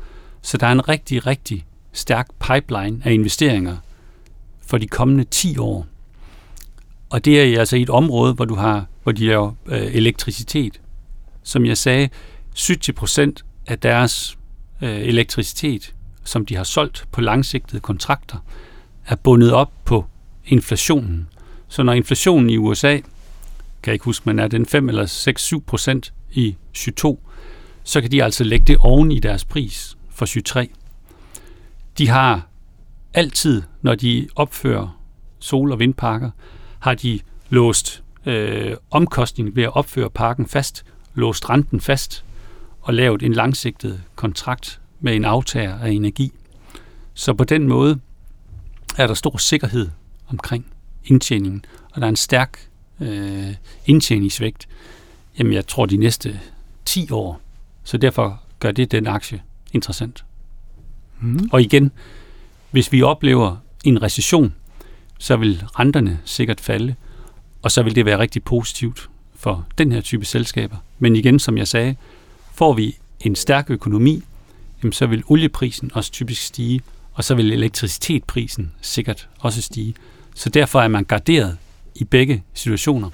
Så 0.42 0.56
der 0.56 0.66
er 0.66 0.72
en 0.72 0.88
rigtig, 0.88 1.26
rigtig 1.26 1.66
stærk 1.92 2.28
pipeline 2.40 3.02
af 3.04 3.12
investeringer 3.12 3.76
for 4.66 4.78
de 4.78 4.86
kommende 4.86 5.24
10 5.24 5.58
år. 5.58 5.86
Og 7.10 7.24
det 7.24 7.40
er 7.40 7.58
altså 7.60 7.76
i 7.76 7.82
et 7.82 7.90
område, 7.90 8.34
hvor 8.34 8.44
du 8.44 8.54
har, 8.54 8.86
hvor 9.02 9.12
de 9.12 9.26
laver 9.26 9.52
øh, 9.66 9.94
elektricitet. 9.94 10.80
Som 11.42 11.66
jeg 11.66 11.78
sagde, 11.78 12.08
70 12.68 12.90
procent 12.96 13.44
af 13.66 13.78
deres 13.78 14.38
øh, 14.82 15.00
elektricitet, 15.00 15.94
som 16.24 16.46
de 16.46 16.56
har 16.56 16.64
solgt 16.64 17.04
på 17.12 17.20
langsigtede 17.20 17.80
kontrakter, 17.80 18.38
er 19.06 19.16
bundet 19.16 19.52
op 19.52 19.72
på 19.84 20.04
inflationen. 20.46 21.28
Så 21.68 21.82
når 21.82 21.92
inflationen 21.92 22.50
i 22.50 22.56
USA, 22.56 22.96
kan 23.82 23.90
jeg 23.90 23.92
ikke 23.92 24.04
huske, 24.04 24.22
men 24.26 24.38
er 24.38 24.48
den 24.48 24.66
5 24.66 24.88
eller 24.88 25.06
6-7 25.58 25.60
procent 25.66 26.12
i 26.32 26.56
22, 26.74 27.18
så 27.84 28.00
kan 28.00 28.10
de 28.10 28.24
altså 28.24 28.44
lægge 28.44 28.64
det 28.66 28.76
oven 28.76 29.12
i 29.12 29.18
deres 29.18 29.44
pris 29.44 29.96
for 30.10 30.26
23. 30.26 30.66
De 31.98 32.08
har 32.08 32.46
altid, 33.14 33.62
når 33.82 33.94
de 33.94 34.28
opfører 34.36 35.00
sol- 35.38 35.72
og 35.72 35.78
vindparker, 35.78 36.30
har 36.78 36.94
de 36.94 37.20
låst 37.48 38.02
øh, 38.26 38.76
omkostningen 38.90 39.56
ved 39.56 39.62
at 39.62 39.76
opføre 39.76 40.10
parken 40.10 40.46
fast, 40.46 40.84
låst 41.14 41.50
renten 41.50 41.80
fast 41.80 42.24
og 42.80 42.94
lavet 42.94 43.22
en 43.22 43.32
langsigtet 43.32 44.02
kontrakt 44.14 44.80
med 45.00 45.16
en 45.16 45.24
aftager 45.24 45.78
af 45.78 45.90
energi. 45.90 46.32
Så 47.14 47.34
på 47.34 47.44
den 47.44 47.68
måde 47.68 48.00
er 48.98 49.06
der 49.06 49.14
stor 49.14 49.36
sikkerhed 49.36 49.88
omkring 50.28 50.66
indtjeningen, 51.04 51.64
og 51.92 52.00
der 52.00 52.06
er 52.06 52.10
en 52.10 52.16
stærk 52.16 52.68
øh, 53.00 53.54
indtjeningsvægt. 53.86 54.68
Jamen, 55.38 55.52
jeg 55.52 55.66
tror 55.66 55.86
de 55.86 55.96
næste 55.96 56.40
10 56.84 57.10
år. 57.10 57.40
Så 57.84 57.96
derfor 57.96 58.40
gør 58.58 58.70
det 58.70 58.92
den 58.92 59.06
aktie 59.06 59.42
interessant. 59.72 60.24
Mm. 61.20 61.48
Og 61.52 61.62
igen, 61.62 61.92
hvis 62.70 62.92
vi 62.92 63.02
oplever 63.02 63.56
en 63.84 64.02
recession, 64.02 64.54
så 65.18 65.36
vil 65.36 65.64
renterne 65.78 66.18
sikkert 66.24 66.60
falde, 66.60 66.94
og 67.62 67.70
så 67.70 67.82
vil 67.82 67.94
det 67.94 68.04
være 68.04 68.18
rigtig 68.18 68.42
positivt 68.42 69.10
for 69.34 69.66
den 69.78 69.92
her 69.92 70.00
type 70.00 70.24
selskaber. 70.24 70.76
Men 70.98 71.16
igen, 71.16 71.38
som 71.38 71.58
jeg 71.58 71.68
sagde, 71.68 71.96
får 72.60 72.72
vi 72.72 72.96
en 73.20 73.36
stærk 73.36 73.70
økonomi, 73.70 74.22
jamen 74.82 74.92
så 74.92 75.06
vil 75.06 75.22
olieprisen 75.26 75.90
også 75.94 76.12
typisk 76.12 76.42
stige, 76.42 76.80
og 77.12 77.24
så 77.24 77.34
vil 77.34 77.52
elektricitetprisen 77.52 78.72
sikkert 78.80 79.28
også 79.38 79.62
stige. 79.62 79.94
Så 80.34 80.48
derfor 80.48 80.80
er 80.80 80.88
man 80.88 81.04
garderet 81.04 81.58
i 81.94 82.04
begge 82.04 82.44
situationer, 82.54 83.10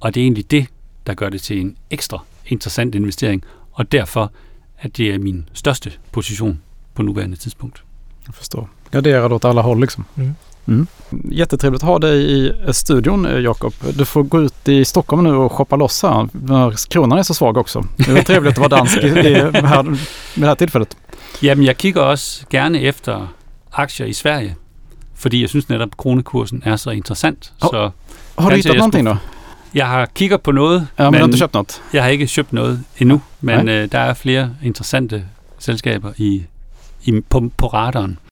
og 0.00 0.14
det 0.14 0.20
er 0.20 0.24
egentlig 0.24 0.50
det, 0.50 0.66
der 1.06 1.14
gør 1.14 1.28
det 1.28 1.42
til 1.42 1.60
en 1.60 1.76
ekstra 1.90 2.24
interessant 2.46 2.94
investering, 2.94 3.44
og 3.72 3.92
derfor 3.92 4.32
at 4.78 4.96
det 4.96 5.14
er 5.14 5.18
min 5.18 5.48
største 5.52 5.92
position 6.12 6.62
på 6.94 7.02
nuværende 7.02 7.36
tidspunkt. 7.36 7.84
Jag 8.26 8.34
förstår. 8.34 8.68
Garderad 8.90 9.32
åt 9.32 9.44
alla 9.44 9.62
håll 9.62 9.80
liksom. 9.80 10.04
Mm. 10.14 10.34
Mm. 10.68 10.86
Jättetrevligt 11.30 11.82
att 11.82 11.88
ha 11.88 11.98
dig 11.98 12.46
i 12.46 12.52
studion 12.72 13.26
eh, 13.26 13.38
Jakob. 13.40 13.74
Du 13.94 14.04
får 14.04 14.22
gå 14.22 14.42
ut 14.42 14.68
i 14.68 14.84
Stockholm 14.84 15.24
nu 15.24 15.30
och 15.34 15.52
shoppa 15.52 15.76
loss 15.76 16.02
här. 16.02 16.88
Kronan 16.88 17.18
är 17.18 17.22
så 17.22 17.34
svag 17.34 17.56
också. 17.56 17.84
Det 17.96 18.18
är 18.18 18.22
trevligt 18.22 18.52
att 18.52 18.58
vara 18.58 18.68
dansk 18.68 18.96
i, 18.98 19.06
i, 19.06 19.34
här, 19.52 19.82
med 19.82 19.98
det 20.34 20.46
här 20.46 20.54
tillfället. 20.54 20.96
Jamen, 21.42 21.64
jeg 21.64 21.76
kigger 21.78 22.00
også 22.02 22.46
gerne 22.50 22.78
efter 22.78 23.28
aktier 23.70 24.06
i 24.06 24.14
Sverige, 24.14 24.54
fordi 25.14 25.40
jeg 25.40 25.48
synes 25.48 25.68
netop, 25.68 25.88
at 25.92 25.96
kronekursen 25.96 26.62
er 26.66 26.76
så 26.76 26.90
interessant. 26.90 27.52
Hov. 27.60 27.70
Så 27.70 27.90
Har 28.38 28.50
du 28.50 28.56
hittat 28.56 28.72
jag 28.72 28.78
någonting 28.78 29.06
då? 29.06 29.16
jeg 29.74 29.86
har 29.86 30.06
kigger 30.06 30.36
på 30.36 30.52
noget, 30.52 30.86
Ja, 30.98 31.04
men, 31.04 31.12
men 31.12 31.12
du 31.12 31.18
har 31.18 31.26
inte 31.26 31.38
köpt 31.38 31.54
något? 31.54 31.82
jeg 31.92 32.02
har 32.02 32.10
ikke 32.10 32.26
købt 32.26 32.52
noget 32.52 32.84
endnu, 32.98 33.20
men 33.40 33.64
Nej. 33.64 33.74
øh, 33.74 33.92
der 33.92 33.98
er 33.98 34.14
flere 34.14 34.50
interessante 34.64 35.24
selskaber 35.58 36.12
i, 36.16 36.42
i, 37.04 37.20
på, 37.28 37.50
på 37.56 37.66
radaren. 37.66 38.18